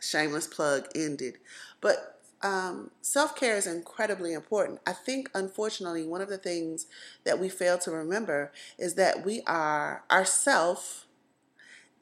shameless 0.00 0.46
plug 0.46 0.88
ended. 0.94 1.38
But 1.80 2.15
um, 2.42 2.90
self 3.02 3.34
care 3.34 3.56
is 3.56 3.66
incredibly 3.66 4.32
important. 4.32 4.80
I 4.86 4.92
think, 4.92 5.30
unfortunately, 5.34 6.06
one 6.06 6.20
of 6.20 6.28
the 6.28 6.38
things 6.38 6.86
that 7.24 7.38
we 7.38 7.48
fail 7.48 7.78
to 7.78 7.90
remember 7.90 8.52
is 8.78 8.94
that 8.94 9.24
we 9.24 9.42
are, 9.46 10.04
our 10.10 10.24
self 10.24 11.06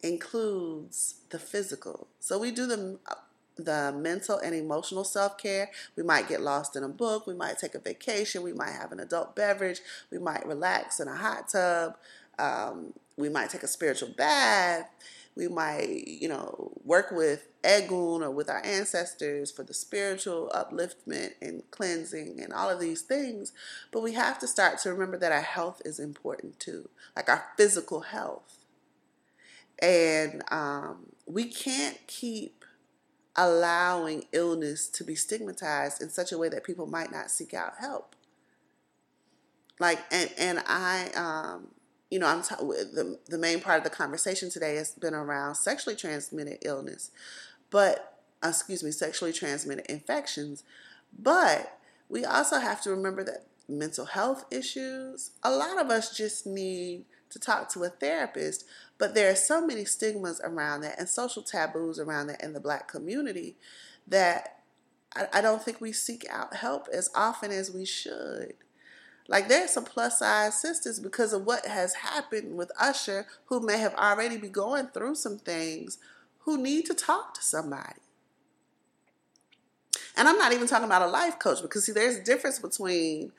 includes 0.02 1.16
the 1.30 1.38
physical. 1.38 2.08
So 2.20 2.38
we 2.38 2.50
do 2.50 2.66
the 2.66 2.98
the 3.56 3.94
mental 3.96 4.38
and 4.38 4.54
emotional 4.54 5.04
self 5.04 5.38
care. 5.38 5.70
We 5.96 6.02
might 6.02 6.28
get 6.28 6.40
lost 6.40 6.76
in 6.76 6.82
a 6.82 6.88
book. 6.88 7.26
We 7.26 7.34
might 7.34 7.58
take 7.58 7.74
a 7.74 7.78
vacation. 7.78 8.42
We 8.42 8.52
might 8.52 8.72
have 8.72 8.92
an 8.92 9.00
adult 9.00 9.36
beverage. 9.36 9.80
We 10.10 10.18
might 10.18 10.44
relax 10.46 11.00
in 11.00 11.08
a 11.08 11.14
hot 11.14 11.48
tub. 11.48 11.96
Um, 12.38 12.92
we 13.16 13.28
might 13.28 13.50
take 13.50 13.62
a 13.62 13.68
spiritual 13.68 14.08
bath. 14.16 14.90
We 15.36 15.48
might, 15.48 16.06
you 16.06 16.28
know, 16.28 16.72
work 16.84 17.10
with 17.10 17.48
Egun 17.64 18.22
or 18.22 18.30
with 18.30 18.48
our 18.48 18.64
ancestors 18.64 19.50
for 19.50 19.64
the 19.64 19.74
spiritual 19.74 20.50
upliftment 20.54 21.32
and 21.42 21.68
cleansing 21.72 22.40
and 22.40 22.52
all 22.52 22.70
of 22.70 22.78
these 22.78 23.02
things. 23.02 23.52
But 23.90 24.02
we 24.02 24.12
have 24.12 24.38
to 24.40 24.46
start 24.46 24.78
to 24.80 24.90
remember 24.90 25.16
that 25.18 25.32
our 25.32 25.40
health 25.40 25.82
is 25.84 25.98
important 25.98 26.60
too, 26.60 26.88
like 27.16 27.28
our 27.28 27.44
physical 27.56 28.00
health. 28.02 28.58
And 29.80 30.42
um, 30.52 31.06
we 31.26 31.46
can't 31.46 31.98
keep 32.06 32.64
allowing 33.36 34.24
illness 34.32 34.86
to 34.88 35.02
be 35.02 35.16
stigmatized 35.16 36.00
in 36.00 36.10
such 36.10 36.30
a 36.30 36.38
way 36.38 36.48
that 36.48 36.62
people 36.62 36.86
might 36.86 37.10
not 37.10 37.30
seek 37.30 37.52
out 37.52 37.74
help. 37.80 38.14
Like, 39.80 39.98
and, 40.12 40.30
and 40.38 40.62
I, 40.66 41.08
um, 41.16 41.68
you 42.10 42.18
know, 42.18 42.26
I'm 42.26 42.42
t- 42.42 42.54
the, 42.58 43.18
the 43.26 43.38
main 43.38 43.60
part 43.60 43.78
of 43.78 43.84
the 43.84 43.90
conversation 43.90 44.50
today 44.50 44.76
has 44.76 44.92
been 44.92 45.14
around 45.14 45.56
sexually 45.56 45.96
transmitted 45.96 46.58
illness, 46.62 47.10
but, 47.70 48.18
uh, 48.42 48.48
excuse 48.48 48.82
me, 48.82 48.90
sexually 48.90 49.32
transmitted 49.32 49.90
infections. 49.90 50.62
But 51.18 51.78
we 52.08 52.24
also 52.24 52.58
have 52.58 52.82
to 52.82 52.90
remember 52.90 53.24
that 53.24 53.46
mental 53.68 54.04
health 54.04 54.44
issues, 54.50 55.30
a 55.42 55.50
lot 55.50 55.80
of 55.80 55.90
us 55.90 56.16
just 56.16 56.46
need 56.46 57.04
to 57.30 57.38
talk 57.38 57.68
to 57.70 57.84
a 57.84 57.88
therapist, 57.88 58.64
but 58.98 59.14
there 59.14 59.30
are 59.30 59.36
so 59.36 59.66
many 59.66 59.84
stigmas 59.84 60.40
around 60.44 60.82
that 60.82 60.98
and 60.98 61.08
social 61.08 61.42
taboos 61.42 61.98
around 61.98 62.28
that 62.28 62.42
in 62.42 62.52
the 62.52 62.60
black 62.60 62.86
community 62.86 63.56
that 64.06 64.60
I, 65.16 65.26
I 65.34 65.40
don't 65.40 65.62
think 65.62 65.80
we 65.80 65.92
seek 65.92 66.26
out 66.30 66.54
help 66.56 66.88
as 66.92 67.10
often 67.14 67.50
as 67.50 67.70
we 67.70 67.84
should. 67.84 68.54
Like 69.28 69.48
there's 69.48 69.70
some 69.70 69.84
plus 69.84 70.18
size 70.18 70.60
sisters 70.60 71.00
because 71.00 71.32
of 71.32 71.44
what 71.46 71.66
has 71.66 71.94
happened 71.94 72.56
with 72.56 72.70
Usher 72.78 73.26
who 73.46 73.60
may 73.60 73.78
have 73.78 73.94
already 73.94 74.36
be 74.36 74.48
going 74.48 74.88
through 74.88 75.14
some 75.14 75.38
things 75.38 75.98
who 76.40 76.58
need 76.58 76.86
to 76.86 76.94
talk 76.94 77.34
to 77.34 77.42
somebody. 77.42 78.00
And 80.16 80.28
I'm 80.28 80.38
not 80.38 80.52
even 80.52 80.66
talking 80.66 80.84
about 80.84 81.02
a 81.02 81.08
life 81.08 81.38
coach 81.38 81.62
because 81.62 81.86
see 81.86 81.92
there's 81.92 82.16
a 82.16 82.22
difference 82.22 82.58
between 82.58 83.32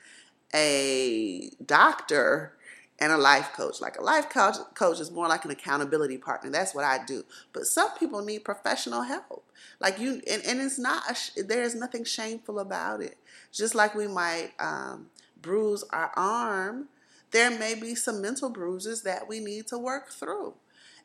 a 0.54 1.50
doctor 1.64 2.52
and 2.98 3.12
a 3.12 3.16
life 3.16 3.52
coach. 3.52 3.80
Like 3.80 3.98
a 3.98 4.02
life 4.02 4.28
coach, 4.28 4.56
coach 4.74 5.00
is 5.00 5.10
more 5.10 5.28
like 5.28 5.44
an 5.44 5.50
accountability 5.50 6.18
partner. 6.18 6.50
That's 6.50 6.74
what 6.74 6.84
I 6.84 7.04
do. 7.04 7.24
But 7.52 7.66
some 7.66 7.90
people 7.98 8.22
need 8.24 8.44
professional 8.44 9.02
help. 9.02 9.44
Like 9.80 9.98
you, 9.98 10.20
and, 10.30 10.42
and 10.46 10.60
it's 10.60 10.78
not, 10.78 11.02
a, 11.36 11.42
there 11.42 11.62
is 11.62 11.74
nothing 11.74 12.04
shameful 12.04 12.58
about 12.58 13.00
it. 13.02 13.16
Just 13.52 13.74
like 13.74 13.94
we 13.94 14.08
might 14.08 14.52
um, 14.58 15.06
bruise 15.46 15.84
our 15.90 16.10
arm, 16.16 16.88
there 17.30 17.50
may 17.50 17.74
be 17.74 17.94
some 17.94 18.20
mental 18.20 18.50
bruises 18.50 19.02
that 19.02 19.28
we 19.28 19.38
need 19.38 19.68
to 19.68 19.78
work 19.78 20.10
through. 20.10 20.54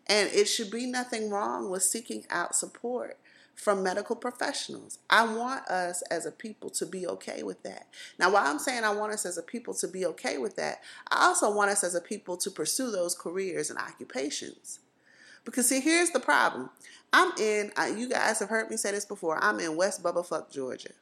And 0.08 0.30
it 0.34 0.46
should 0.46 0.72
be 0.72 0.88
nothing 0.88 1.30
wrong 1.30 1.70
with 1.70 1.84
seeking 1.84 2.26
out 2.32 2.56
support 2.56 3.20
from 3.54 3.84
medical 3.84 4.16
professionals. 4.16 4.98
I 5.12 5.32
want 5.32 5.68
us 5.68 6.02
as 6.10 6.26
a 6.26 6.32
people 6.32 6.72
to 6.72 6.88
be 6.88 7.06
okay 7.06 7.44
with 7.44 7.62
that. 7.62 7.86
Now, 8.18 8.32
while 8.32 8.48
I'm 8.48 8.58
saying 8.58 8.84
I 8.84 8.94
want 8.94 9.14
us 9.14 9.26
as 9.26 9.38
a 9.38 9.44
people 9.44 9.76
to 9.76 9.88
be 9.88 10.06
okay 10.08 10.40
with 10.40 10.56
that, 10.56 10.82
I 11.12 11.28
also 11.28 11.54
want 11.54 11.70
us 11.70 11.84
as 11.84 11.94
a 11.94 12.02
people 12.02 12.36
to 12.38 12.50
pursue 12.50 12.90
those 12.90 13.14
careers 13.14 13.70
and 13.70 13.78
occupations. 13.78 14.80
Because, 15.46 15.70
see, 15.70 15.82
here's 15.82 16.10
the 16.10 16.20
problem. 16.20 16.72
I'm 17.14 17.32
in, 17.38 17.72
you 17.96 18.10
guys 18.10 18.40
have 18.40 18.50
heard 18.50 18.72
me 18.72 18.78
say 18.78 18.92
this 18.92 19.06
before, 19.06 19.38
I'm 19.44 19.60
in 19.60 19.76
West 19.76 20.02
Bubblefuck, 20.02 20.52
Georgia. 20.52 20.94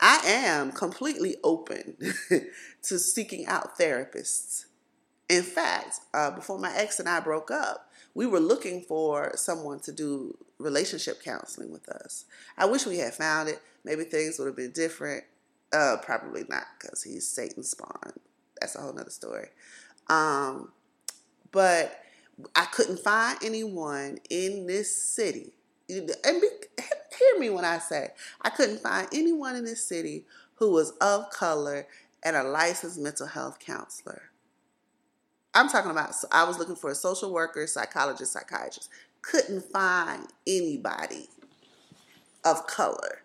I 0.00 0.20
am 0.26 0.72
completely 0.72 1.36
open 1.42 1.96
to 2.82 2.98
seeking 2.98 3.46
out 3.46 3.78
therapists. 3.78 4.66
In 5.28 5.42
fact, 5.42 6.00
uh, 6.14 6.30
before 6.30 6.58
my 6.58 6.72
ex 6.76 7.00
and 7.00 7.08
I 7.08 7.20
broke 7.20 7.50
up, 7.50 7.90
we 8.14 8.26
were 8.26 8.40
looking 8.40 8.82
for 8.82 9.32
someone 9.36 9.80
to 9.80 9.92
do 9.92 10.36
relationship 10.58 11.22
counseling 11.22 11.72
with 11.72 11.88
us. 11.88 12.24
I 12.56 12.66
wish 12.66 12.86
we 12.86 12.98
had 12.98 13.14
found 13.14 13.48
it. 13.48 13.60
Maybe 13.84 14.04
things 14.04 14.38
would 14.38 14.46
have 14.46 14.56
been 14.56 14.72
different. 14.72 15.24
Uh, 15.72 15.96
probably 16.02 16.44
not 16.48 16.64
because 16.78 17.02
he's 17.02 17.26
Satan 17.26 17.62
spawn. 17.62 18.12
That's 18.60 18.74
a 18.76 18.80
whole 18.80 18.92
nother 18.92 19.10
story. 19.10 19.48
Um, 20.08 20.70
but 21.52 22.00
I 22.54 22.66
couldn't 22.66 23.00
find 23.00 23.38
anyone 23.42 24.18
in 24.30 24.66
this 24.66 24.96
city. 24.96 25.52
And 25.88 26.40
be, 26.40 26.48
hear 27.18 27.38
me 27.38 27.50
when 27.50 27.64
I 27.64 27.78
say 27.78 28.10
I 28.42 28.50
couldn't 28.50 28.80
find 28.80 29.08
anyone 29.12 29.56
in 29.56 29.64
this 29.64 29.84
city 29.84 30.24
who 30.56 30.72
was 30.72 30.90
of 31.00 31.30
color 31.30 31.86
and 32.22 32.34
a 32.34 32.42
licensed 32.42 32.98
mental 32.98 33.26
health 33.26 33.58
counselor. 33.58 34.22
I'm 35.54 35.68
talking 35.68 35.90
about, 35.90 36.12
I 36.32 36.44
was 36.44 36.58
looking 36.58 36.76
for 36.76 36.90
a 36.90 36.94
social 36.94 37.32
worker, 37.32 37.66
psychologist, 37.66 38.32
psychiatrist 38.32 38.90
couldn't 39.26 39.64
find 39.64 40.28
anybody 40.46 41.28
of 42.44 42.66
color. 42.66 43.22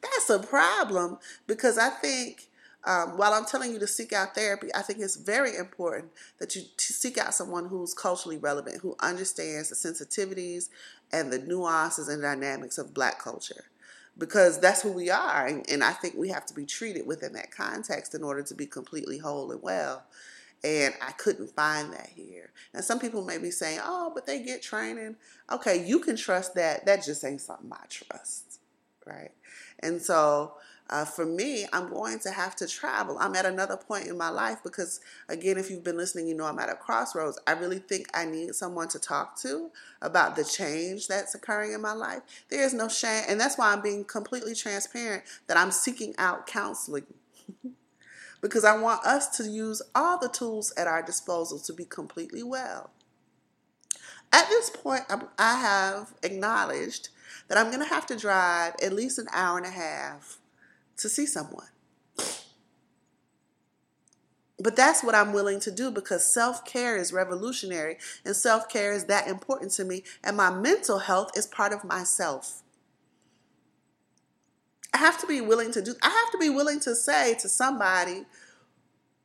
That's 0.00 0.30
a 0.30 0.38
problem 0.38 1.18
because 1.46 1.76
I 1.78 1.90
think 1.90 2.48
um, 2.86 3.18
while 3.18 3.32
I'm 3.32 3.44
telling 3.44 3.72
you 3.72 3.80
to 3.80 3.86
seek 3.86 4.12
out 4.12 4.34
therapy, 4.34 4.68
I 4.74 4.82
think 4.82 5.00
it's 5.00 5.16
very 5.16 5.56
important 5.56 6.12
that 6.38 6.54
you 6.54 6.62
seek 6.78 7.18
out 7.18 7.34
someone 7.34 7.66
who's 7.66 7.92
culturally 7.92 8.38
relevant, 8.38 8.80
who 8.80 8.96
understands 9.00 9.70
the 9.70 9.74
sensitivities 9.74 10.68
and 11.12 11.32
the 11.32 11.40
nuances 11.40 12.08
and 12.08 12.22
dynamics 12.22 12.78
of 12.78 12.94
black 12.94 13.18
culture. 13.18 13.64
Because 14.18 14.60
that's 14.60 14.80
who 14.80 14.92
we 14.92 15.10
are. 15.10 15.46
And 15.68 15.84
I 15.84 15.92
think 15.92 16.14
we 16.16 16.30
have 16.30 16.46
to 16.46 16.54
be 16.54 16.64
treated 16.64 17.06
within 17.06 17.34
that 17.34 17.50
context 17.50 18.14
in 18.14 18.22
order 18.22 18.42
to 18.44 18.54
be 18.54 18.64
completely 18.64 19.18
whole 19.18 19.50
and 19.50 19.62
well. 19.62 20.04
And 20.64 20.94
I 21.06 21.12
couldn't 21.12 21.54
find 21.54 21.92
that 21.92 22.08
here. 22.14 22.50
And 22.72 22.82
some 22.82 22.98
people 22.98 23.22
may 23.22 23.36
be 23.36 23.50
saying, 23.50 23.80
oh, 23.82 24.12
but 24.14 24.26
they 24.26 24.42
get 24.42 24.62
training. 24.62 25.16
Okay, 25.52 25.84
you 25.86 25.98
can 25.98 26.16
trust 26.16 26.54
that. 26.54 26.86
That 26.86 27.04
just 27.04 27.24
ain't 27.24 27.42
something 27.42 27.70
I 27.70 27.84
trust, 27.90 28.58
right? 29.04 29.32
And 29.80 30.00
so 30.00 30.54
uh, 30.88 31.04
for 31.04 31.26
me, 31.26 31.66
I'm 31.72 31.88
going 31.88 32.20
to 32.20 32.30
have 32.30 32.54
to 32.56 32.66
travel. 32.66 33.16
I'm 33.18 33.34
at 33.34 33.44
another 33.44 33.76
point 33.76 34.06
in 34.06 34.16
my 34.16 34.28
life 34.28 34.58
because, 34.62 35.00
again, 35.28 35.58
if 35.58 35.68
you've 35.68 35.82
been 35.82 35.96
listening, 35.96 36.28
you 36.28 36.34
know 36.34 36.44
I'm 36.44 36.58
at 36.60 36.70
a 36.70 36.74
crossroads. 36.74 37.38
I 37.46 37.52
really 37.52 37.80
think 37.80 38.06
I 38.14 38.24
need 38.24 38.54
someone 38.54 38.86
to 38.88 39.00
talk 39.00 39.36
to 39.40 39.70
about 40.00 40.36
the 40.36 40.44
change 40.44 41.08
that's 41.08 41.34
occurring 41.34 41.72
in 41.72 41.82
my 41.82 41.92
life. 41.92 42.22
There 42.50 42.62
is 42.62 42.72
no 42.72 42.88
shame, 42.88 43.24
and 43.28 43.40
that's 43.40 43.58
why 43.58 43.72
I'm 43.72 43.82
being 43.82 44.04
completely 44.04 44.54
transparent 44.54 45.24
that 45.48 45.56
I'm 45.56 45.72
seeking 45.72 46.14
out 46.18 46.46
counseling. 46.46 47.06
because 48.40 48.64
I 48.64 48.76
want 48.76 49.04
us 49.04 49.36
to 49.38 49.44
use 49.44 49.82
all 49.92 50.18
the 50.18 50.28
tools 50.28 50.72
at 50.76 50.86
our 50.86 51.02
disposal 51.02 51.58
to 51.60 51.72
be 51.72 51.84
completely 51.84 52.44
well. 52.44 52.90
At 54.32 54.48
this 54.48 54.70
point, 54.70 55.02
I 55.38 55.56
have 55.56 56.14
acknowledged 56.22 57.08
that 57.48 57.58
I'm 57.58 57.68
going 57.68 57.82
to 57.82 57.92
have 57.92 58.06
to 58.06 58.16
drive 58.16 58.74
at 58.82 58.92
least 58.92 59.18
an 59.18 59.26
hour 59.32 59.56
and 59.56 59.66
a 59.66 59.70
half 59.70 60.38
to 60.98 61.08
see 61.08 61.26
someone. 61.26 61.66
But 64.58 64.74
that's 64.74 65.04
what 65.04 65.14
I'm 65.14 65.32
willing 65.32 65.60
to 65.60 65.70
do 65.70 65.90
because 65.90 66.32
self 66.32 66.64
care 66.64 66.96
is 66.96 67.12
revolutionary 67.12 67.98
and 68.24 68.34
self 68.34 68.68
care 68.68 68.92
is 68.92 69.04
that 69.04 69.28
important 69.28 69.72
to 69.72 69.84
me, 69.84 70.02
and 70.24 70.36
my 70.36 70.50
mental 70.50 70.98
health 70.98 71.36
is 71.36 71.46
part 71.46 71.72
of 71.72 71.84
myself. 71.84 72.62
I 74.94 74.98
have 74.98 75.20
to 75.20 75.26
be 75.26 75.42
willing 75.42 75.72
to 75.72 75.82
do, 75.82 75.94
I 76.02 76.08
have 76.08 76.32
to 76.32 76.38
be 76.38 76.48
willing 76.48 76.80
to 76.80 76.94
say 76.94 77.34
to 77.40 77.48
somebody 77.50 78.24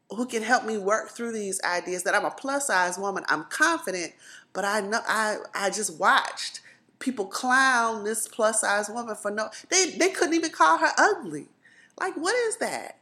who 0.09 0.25
can 0.25 0.43
help 0.43 0.65
me 0.65 0.77
work 0.77 1.11
through 1.11 1.31
these 1.31 1.61
ideas 1.63 2.03
that 2.03 2.13
I'm 2.13 2.25
a 2.25 2.31
plus 2.31 2.67
size 2.67 2.97
woman. 2.97 3.23
I'm 3.29 3.45
confident, 3.45 4.11
but 4.51 4.65
I 4.65 4.81
know 4.81 4.99
I, 5.07 5.37
I 5.55 5.69
just 5.69 5.97
watched 5.97 6.59
people 6.99 7.25
clown 7.25 8.03
this 8.03 8.27
plus 8.27 8.61
size 8.61 8.89
woman 8.89 9.15
for 9.15 9.31
no 9.31 9.49
they 9.69 9.91
they 9.91 10.09
couldn't 10.09 10.35
even 10.35 10.51
call 10.51 10.77
her 10.77 10.91
ugly. 10.97 11.47
Like 11.99 12.15
what 12.15 12.35
is 12.47 12.57
that? 12.57 12.97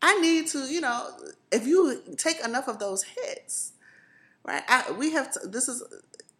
I 0.00 0.20
need 0.20 0.46
to, 0.48 0.60
you 0.60 0.80
know, 0.80 1.10
if 1.50 1.66
you 1.66 2.00
take 2.16 2.44
enough 2.44 2.68
of 2.68 2.78
those 2.78 3.02
hits, 3.02 3.72
right? 4.44 4.62
I, 4.68 4.92
we 4.92 5.12
have 5.12 5.34
this 5.44 5.68
is 5.68 5.82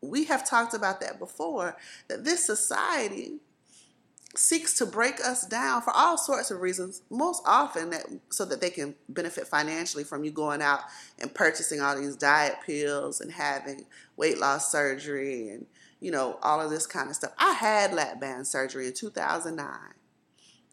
we 0.01 0.25
have 0.25 0.49
talked 0.49 0.75
about 0.75 1.01
that 1.01 1.19
before 1.19 1.77
that 2.09 2.25
this 2.25 2.45
society 2.45 3.41
seeks 4.37 4.75
to 4.75 4.87
break 4.87 5.21
us 5.25 5.47
down 5.47 5.83
for 5.83 5.91
all 5.91 6.17
sorts 6.17 6.51
of 6.51 6.61
reasons, 6.61 7.03
most 7.11 7.43
often 7.45 7.91
that 7.91 8.07
so 8.31 8.45
that 8.45 8.61
they 8.61 8.71
can 8.71 8.95
benefit 9.09 9.49
financially 9.49 10.05
from 10.05 10.23
you 10.23 10.31
going 10.31 10.63
out 10.63 10.81
and 11.19 11.35
purchasing 11.35 11.81
all 11.81 11.99
these 11.99 12.15
diet 12.15 12.57
pills 12.65 13.21
and 13.21 13.33
having 13.33 13.85
weight 14.17 14.39
loss 14.39 14.71
surgery 14.71 15.49
and 15.49 15.67
you 16.01 16.11
know 16.13 16.39
all 16.43 16.61
of 16.61 16.71
this 16.71 16.87
kind 16.87 17.09
of 17.09 17.17
stuff. 17.17 17.33
I 17.39 17.53
had 17.53 17.93
lap 17.93 18.21
band 18.21 18.47
surgery 18.47 18.87
in 18.87 18.95
2009. 18.95 19.67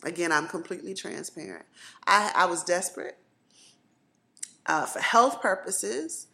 Again, 0.04 0.32
I'm 0.32 0.48
completely 0.48 0.94
transparent. 0.94 1.66
I, 2.06 2.32
I 2.36 2.46
was 2.46 2.64
desperate 2.64 3.18
uh, 4.66 4.86
for 4.86 5.00
health 5.00 5.42
purposes 5.42 6.28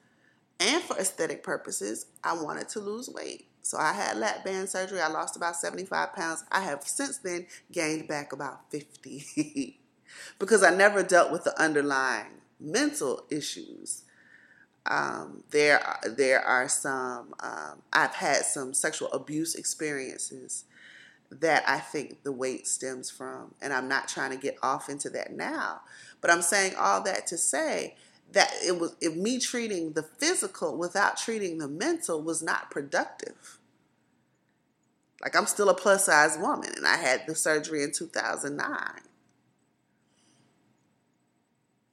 and 0.60 0.82
for 0.84 0.98
aesthetic 0.98 1.44
purposes. 1.44 2.08
I 2.24 2.34
wanted 2.34 2.70
to 2.70 2.80
lose 2.80 3.10
weight. 3.10 3.48
So 3.62 3.78
I 3.78 3.94
had 3.94 4.18
lap 4.18 4.44
band 4.44 4.70
surgery. 4.70 5.00
I 5.00 5.08
lost 5.08 5.36
about 5.36 5.56
75 5.56 6.14
pounds. 6.14 6.44
I 6.52 6.62
have 6.62 6.84
since 6.84 7.18
then 7.20 7.46
gained 7.72 8.08
back 8.08 8.34
about 8.34 8.72
50 8.72 9.80
because 10.40 10.64
I 10.64 10.74
never 10.74 11.04
dealt 11.04 11.32
with 11.32 11.44
the 11.44 11.60
underlying 11.62 12.42
mental 12.60 13.26
issues. 13.30 14.04
Um, 14.88 15.44
there, 15.52 15.80
there 16.18 16.42
are 16.42 16.68
some. 16.68 17.36
Um, 17.40 17.84
I've 17.94 18.16
had 18.16 18.46
some 18.46 18.74
sexual 18.74 19.12
abuse 19.12 19.54
experiences 19.54 20.66
that 21.32 21.64
I 21.68 21.80
think 21.80 22.24
the 22.24 22.32
weight 22.32 22.68
stems 22.68 23.10
from, 23.10 23.56
and 23.62 23.72
I'm 23.72 23.88
not 23.88 24.08
trying 24.08 24.32
to 24.32 24.38
get 24.38 24.58
off 24.62 24.90
into 24.90 25.10
that 25.12 25.32
now. 25.32 25.82
But 26.20 26.30
I'm 26.30 26.42
saying 26.42 26.74
all 26.78 27.02
that 27.04 27.26
to 27.28 27.38
say 27.38 27.96
that 28.34 28.52
it 28.66 28.80
was 28.80 28.96
if 29.02 29.16
me 29.16 29.40
treating 29.40 29.94
the 29.94 30.04
physical 30.04 30.78
without 30.78 31.18
treating 31.18 31.58
the 31.58 31.68
mental 31.68 32.22
was 32.22 32.42
not 32.42 32.72
productive. 32.72 33.60
Like 35.22 35.36
I'm 35.36 35.46
still 35.46 35.70
a 35.70 35.76
plus 35.76 36.06
size 36.06 36.38
woman 36.40 36.72
and 36.76 36.88
I 36.88 36.98
had 36.98 37.28
the 37.28 37.36
surgery 37.36 37.84
in 37.84 37.92
2009. 37.92 38.80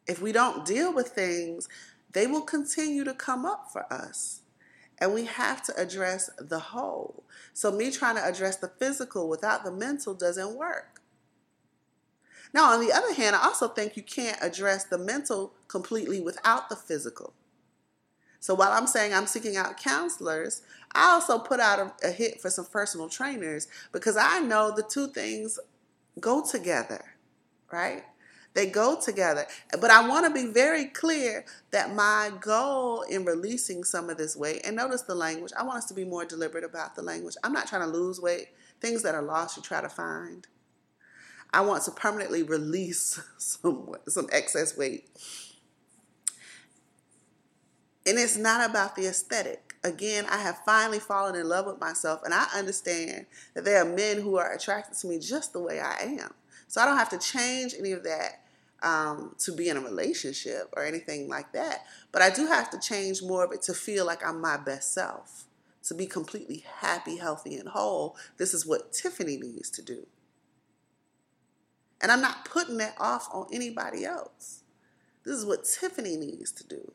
If 0.06 0.22
we 0.22 0.32
don't 0.32 0.64
deal 0.64 0.92
with 0.92 1.08
things, 1.08 1.68
they 2.12 2.26
will 2.26 2.40
continue 2.40 3.04
to 3.04 3.12
come 3.12 3.44
up 3.44 3.70
for 3.70 3.92
us. 3.92 4.40
And 5.00 5.14
we 5.14 5.26
have 5.26 5.62
to 5.62 5.80
address 5.80 6.28
the 6.38 6.58
whole. 6.58 7.24
So, 7.52 7.70
me 7.70 7.90
trying 7.90 8.16
to 8.16 8.24
address 8.24 8.56
the 8.56 8.68
physical 8.68 9.28
without 9.28 9.64
the 9.64 9.70
mental 9.70 10.14
doesn't 10.14 10.56
work. 10.56 11.00
Now, 12.52 12.72
on 12.72 12.80
the 12.80 12.92
other 12.92 13.12
hand, 13.14 13.36
I 13.36 13.44
also 13.44 13.68
think 13.68 13.96
you 13.96 14.02
can't 14.02 14.38
address 14.40 14.84
the 14.84 14.98
mental 14.98 15.52
completely 15.68 16.20
without 16.20 16.68
the 16.68 16.76
physical. 16.76 17.34
So, 18.40 18.54
while 18.54 18.72
I'm 18.72 18.86
saying 18.86 19.12
I'm 19.12 19.26
seeking 19.26 19.56
out 19.56 19.76
counselors, 19.76 20.62
I 20.92 21.10
also 21.10 21.38
put 21.38 21.60
out 21.60 21.78
a, 21.78 22.08
a 22.08 22.10
hit 22.10 22.40
for 22.40 22.50
some 22.50 22.66
personal 22.66 23.08
trainers 23.08 23.68
because 23.92 24.16
I 24.16 24.40
know 24.40 24.72
the 24.74 24.82
two 24.82 25.08
things 25.08 25.58
go 26.20 26.44
together, 26.44 27.04
right? 27.70 28.04
They 28.54 28.66
go 28.66 28.98
together. 29.00 29.46
But 29.80 29.90
I 29.90 30.08
want 30.08 30.26
to 30.26 30.32
be 30.32 30.52
very 30.52 30.86
clear 30.86 31.44
that 31.70 31.94
my 31.94 32.32
goal 32.40 33.02
in 33.02 33.24
releasing 33.24 33.84
some 33.84 34.10
of 34.10 34.16
this 34.16 34.36
weight, 34.36 34.62
and 34.64 34.76
notice 34.76 35.02
the 35.02 35.14
language, 35.14 35.52
I 35.56 35.62
want 35.62 35.78
us 35.78 35.84
to 35.86 35.94
be 35.94 36.04
more 36.04 36.24
deliberate 36.24 36.64
about 36.64 36.96
the 36.96 37.02
language. 37.02 37.36
I'm 37.44 37.52
not 37.52 37.68
trying 37.68 37.82
to 37.82 37.96
lose 37.96 38.20
weight. 38.20 38.48
Things 38.80 39.02
that 39.02 39.14
are 39.14 39.22
lost, 39.22 39.56
you 39.56 39.62
try 39.62 39.80
to 39.80 39.88
find. 39.88 40.46
I 41.52 41.62
want 41.62 41.84
to 41.84 41.90
permanently 41.90 42.42
release 42.42 43.20
some, 43.38 43.94
some 44.08 44.28
excess 44.32 44.76
weight. 44.76 45.08
And 48.06 48.18
it's 48.18 48.36
not 48.36 48.68
about 48.68 48.96
the 48.96 49.06
aesthetic. 49.06 49.74
Again, 49.84 50.26
I 50.28 50.38
have 50.38 50.58
finally 50.64 50.98
fallen 50.98 51.36
in 51.36 51.48
love 51.48 51.66
with 51.66 51.78
myself, 51.78 52.22
and 52.24 52.34
I 52.34 52.46
understand 52.56 53.26
that 53.54 53.64
there 53.64 53.80
are 53.80 53.84
men 53.84 54.20
who 54.20 54.36
are 54.36 54.52
attracted 54.52 54.98
to 54.98 55.06
me 55.06 55.18
just 55.18 55.52
the 55.52 55.60
way 55.60 55.78
I 55.78 56.18
am. 56.20 56.34
So 56.68 56.80
I 56.80 56.84
don't 56.84 56.98
have 56.98 57.08
to 57.10 57.18
change 57.18 57.74
any 57.78 57.92
of 57.92 58.04
that 58.04 58.42
um, 58.82 59.34
to 59.38 59.52
be 59.52 59.68
in 59.68 59.76
a 59.76 59.80
relationship 59.80 60.72
or 60.76 60.84
anything 60.84 61.28
like 61.28 61.52
that. 61.52 61.84
But 62.12 62.22
I 62.22 62.30
do 62.30 62.46
have 62.46 62.70
to 62.70 62.78
change 62.78 63.22
more 63.22 63.44
of 63.44 63.52
it 63.52 63.62
to 63.62 63.74
feel 63.74 64.06
like 64.06 64.24
I'm 64.24 64.40
my 64.40 64.56
best 64.56 64.92
self, 64.92 65.44
to 65.84 65.94
be 65.94 66.06
completely 66.06 66.64
happy, 66.80 67.16
healthy, 67.16 67.56
and 67.56 67.70
whole. 67.70 68.16
This 68.36 68.54
is 68.54 68.66
what 68.66 68.92
Tiffany 68.92 69.36
needs 69.36 69.70
to 69.70 69.82
do. 69.82 70.06
And 72.00 72.12
I'm 72.12 72.20
not 72.20 72.44
putting 72.44 72.76
that 72.76 72.94
off 72.98 73.28
on 73.32 73.48
anybody 73.52 74.04
else. 74.04 74.62
This 75.24 75.34
is 75.34 75.44
what 75.44 75.64
Tiffany 75.64 76.16
needs 76.16 76.52
to 76.52 76.66
do. 76.66 76.92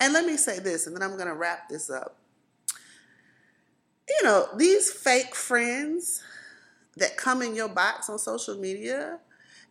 And 0.00 0.12
let 0.12 0.26
me 0.26 0.36
say 0.36 0.58
this, 0.58 0.86
and 0.86 0.96
then 0.96 1.02
I'm 1.02 1.16
going 1.16 1.28
to 1.28 1.34
wrap 1.34 1.68
this 1.68 1.90
up. 1.90 2.16
You 4.08 4.24
know, 4.24 4.48
these 4.56 4.90
fake 4.90 5.34
friends 5.34 6.22
that 6.96 7.16
come 7.16 7.42
in 7.42 7.54
your 7.54 7.68
box 7.68 8.08
on 8.08 8.18
social 8.18 8.56
media 8.56 9.18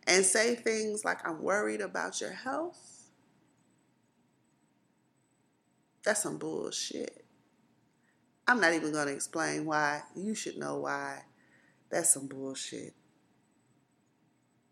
and 0.06 0.24
say 0.24 0.54
things 0.54 1.04
like, 1.04 1.26
I'm 1.26 1.42
worried 1.42 1.80
about 1.80 2.20
your 2.20 2.32
health, 2.32 2.94
that's 6.04 6.22
some 6.22 6.38
bullshit. 6.38 7.24
I'm 8.46 8.60
not 8.60 8.74
even 8.74 8.92
going 8.92 9.06
to 9.06 9.14
explain 9.14 9.64
why. 9.64 10.02
You 10.14 10.34
should 10.34 10.58
know 10.58 10.80
why. 10.80 11.22
That's 11.90 12.12
some 12.12 12.26
bullshit. 12.26 12.92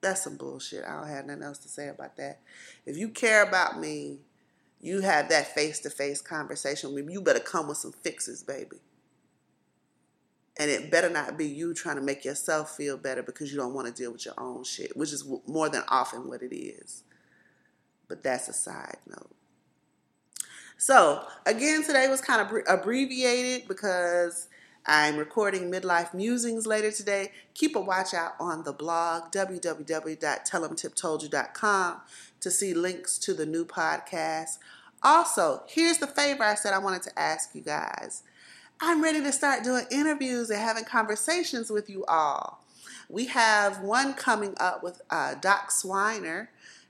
That's 0.03 0.25
some 0.25 0.37
bullshit. 0.37 0.85
I 0.85 0.99
don't 0.99 1.09
have 1.09 1.27
nothing 1.27 1.43
else 1.43 1.59
to 1.59 1.69
say 1.69 1.89
about 1.89 2.17
that. 2.17 2.41
If 2.85 2.99
you 2.99 3.09
care 3.09 3.43
about 3.43 3.81
me, 3.81 4.19
you 4.81 5.01
have 5.01 5.29
that 5.29 5.55
face 5.55 5.79
to 5.81 5.91
face 5.91 6.21
conversation 6.21 6.93
with 6.93 7.07
me. 7.07 7.15
You 7.15 7.23
better 7.23 7.39
come 7.39 7.69
with 7.69 7.79
some 7.79 7.93
fixes, 7.93 8.43
baby. 8.43 8.79
And 10.59 10.71
it 10.71 10.91
better 10.91 11.09
not 11.09 11.39
be 11.39 11.47
you 11.47 11.73
trying 11.73 11.97
to 11.97 12.03
make 12.03 12.25
yourself 12.25 12.77
feel 12.77 12.99
better 12.99 13.23
because 13.23 13.51
you 13.51 13.59
don't 13.59 13.75
want 13.75 13.89
to 13.89 13.93
deal 13.93 14.13
with 14.13 14.27
your 14.27 14.39
own 14.39 14.65
shit, 14.65 14.97
which 14.97 15.13
is 15.13 15.27
more 15.47 15.69
than 15.69 15.83
often 15.89 16.29
what 16.29 16.43
it 16.43 16.55
is. 16.55 17.05
But 18.09 18.23
that's 18.23 18.49
a 18.49 18.53
side 18.53 18.99
note. 19.09 19.35
So, 20.77 21.25
again, 21.47 21.85
today 21.85 22.09
was 22.09 22.21
kind 22.21 22.43
of 22.43 22.53
abbreviated 22.69 23.69
because 23.69 24.49
I'm 24.85 25.17
recording 25.17 25.71
Midlife 25.71 26.13
Musings 26.13 26.67
later 26.67 26.91
today. 26.91 27.31
Keep 27.55 27.77
a 27.77 27.81
watch 27.81 28.15
out 28.15 28.33
on 28.41 28.65
the 28.65 28.73
blog, 28.73 29.31
www.tellemtiptoldyou.com, 29.31 32.01
to 32.41 32.51
see 32.51 32.75
links 32.75 33.17
to 33.19 33.33
the 33.33 33.47
new 33.47 33.65
podcast. 33.65 34.59
Also, 35.05 35.63
here's 35.69 35.99
the 35.99 36.09
favor 36.09 36.43
I 36.43 36.57
said 36.57 36.75
I 36.75 36.79
wanted 36.79 37.03
to 37.03 37.17
ask 37.17 37.55
you 37.55 37.63
guys. 37.63 38.25
I'm 38.85 39.01
ready 39.01 39.23
to 39.23 39.31
start 39.31 39.63
doing 39.63 39.85
interviews 39.93 40.51
and 40.51 40.59
having 40.59 40.83
conversations 40.83 41.71
with 41.71 41.89
you 41.89 42.05
all. 42.07 42.65
We 43.09 43.27
have 43.27 43.81
one 43.81 44.13
coming 44.13 44.57
up 44.59 44.83
with 44.83 45.01
uh, 45.09 45.35
Doc 45.35 45.71
Swiner, 45.71 46.49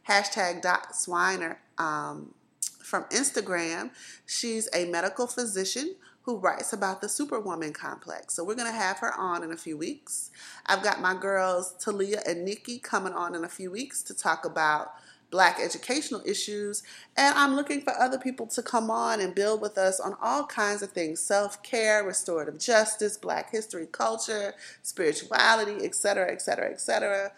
hashtag 0.09 0.63
Doc 0.63 0.95
Swiner 0.95 1.59
um, 1.77 2.33
from 2.79 3.05
Instagram. 3.11 3.91
She's 4.25 4.71
a 4.75 4.87
medical 4.87 5.27
physician 5.27 5.97
who 6.23 6.39
writes 6.39 6.73
about 6.73 7.03
the 7.03 7.11
superwoman 7.11 7.75
complex. 7.75 8.33
So 8.33 8.43
we're 8.43 8.55
going 8.55 8.73
to 8.73 8.79
have 8.79 8.99
her 9.01 9.13
on 9.13 9.45
in 9.45 9.53
a 9.53 9.57
few 9.59 9.77
weeks. 9.77 10.31
I've 10.65 10.83
got 10.83 11.03
my 11.03 11.15
girls 11.15 11.75
Talia 11.79 12.23
and 12.27 12.43
Nikki 12.43 12.79
coming 12.79 13.13
on 13.13 13.35
in 13.35 13.45
a 13.45 13.51
few 13.51 13.71
weeks 13.71 14.03
to 14.05 14.15
talk 14.15 14.47
about 14.47 14.95
black 15.33 15.59
educational 15.61 16.23
issues. 16.25 16.85
And 17.17 17.37
I'm 17.37 17.57
looking 17.57 17.81
for 17.81 17.93
other 18.01 18.19
people 18.19 18.47
to 18.49 18.63
come 18.63 18.91
on 18.93 19.21
and 19.21 19.35
build 19.35 19.61
with 19.61 19.79
us 19.79 19.99
on 19.99 20.17
all 20.23 20.47
kinds 20.47 20.83
of 20.83 20.93
things 20.93 21.19
self 21.21 21.63
care, 21.65 22.05
restorative 22.05 22.61
justice, 22.61 23.17
black 23.17 23.51
history, 23.51 23.89
culture, 23.91 24.55
spirituality, 24.83 25.85
etc., 25.85 26.31
etc., 26.31 26.71
etc. 26.71 27.33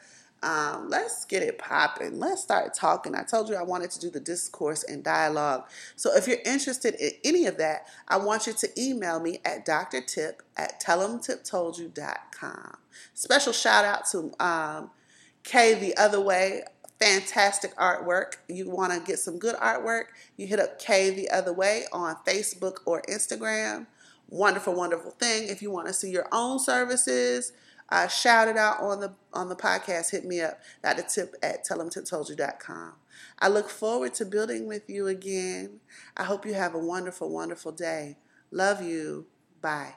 Let's 0.89 1.25
get 1.25 1.43
it 1.43 1.59
popping. 1.59 2.19
Let's 2.21 2.43
start 2.43 2.75
talking. 2.75 3.15
I 3.15 3.23
told 3.23 3.49
you 3.49 3.57
I 3.57 3.63
wanted 3.63 3.91
to 3.93 4.01
do 4.01 4.11
the 4.11 4.21
discourse 4.21 4.85
and 4.85 5.03
dialogue. 5.03 5.65
So 5.97 6.15
if 6.15 6.29
you're 6.29 6.39
interested 6.45 6.95
in 6.97 7.13
any 7.25 7.47
of 7.47 7.57
that, 7.59 7.89
I 8.09 8.19
want 8.19 8.47
you 8.47 8.53
to 8.53 8.69
email 8.81 9.21
me 9.21 9.39
at 9.45 9.67
drtip 9.67 10.35
at 10.57 10.83
tellemtiptoldyou.com. 10.83 12.77
Special 13.15 13.53
shout 13.53 13.85
out 13.85 14.07
to 14.13 14.33
um, 14.41 14.91
Kay 15.45 15.75
the 15.75 15.97
other 15.97 16.21
way 16.21 16.65
fantastic 17.05 17.77
artwork. 17.77 18.37
You 18.49 18.71
want 18.71 18.93
to 18.93 19.01
get 19.01 19.19
some 19.19 19.39
good 19.39 19.57
artwork, 19.57 20.05
you 20.37 20.47
hit 20.47 20.59
up 20.59 20.79
Kay 20.79 21.11
the 21.11 21.29
Other 21.31 21.53
Way 21.53 21.85
on 21.93 22.17
Facebook 22.27 22.79
or 22.87 23.03
Instagram. 23.03 23.87
Wonderful, 24.29 24.75
wonderful 24.75 25.11
thing. 25.13 25.49
If 25.49 25.61
you 25.61 25.71
want 25.71 25.87
to 25.89 25.93
see 25.93 26.11
your 26.11 26.27
own 26.33 26.59
services, 26.59 27.53
uh, 27.91 28.09
shout 28.09 28.49
it 28.49 28.57
out 28.57 28.81
on 28.81 29.01
the 29.01 29.13
on 29.35 29.51
the 29.51 29.57
podcast. 29.57 30.11
Hit 30.11 30.25
me 30.25 30.41
up 30.41 30.59
the 30.83 31.05
tip 31.07 31.35
at 31.43 31.67
tellemtiptoldyou.com. 31.67 32.93
I 33.39 33.49
look 33.49 33.69
forward 33.69 34.15
to 34.15 34.25
building 34.25 34.67
with 34.67 34.89
you 34.89 35.07
again. 35.07 35.81
I 36.17 36.25
hope 36.25 36.47
you 36.47 36.55
have 36.55 36.75
a 36.75 36.79
wonderful, 36.79 37.31
wonderful 37.31 37.73
day. 37.73 38.17
Love 38.51 38.83
you. 38.83 39.27
Bye. 39.61 39.95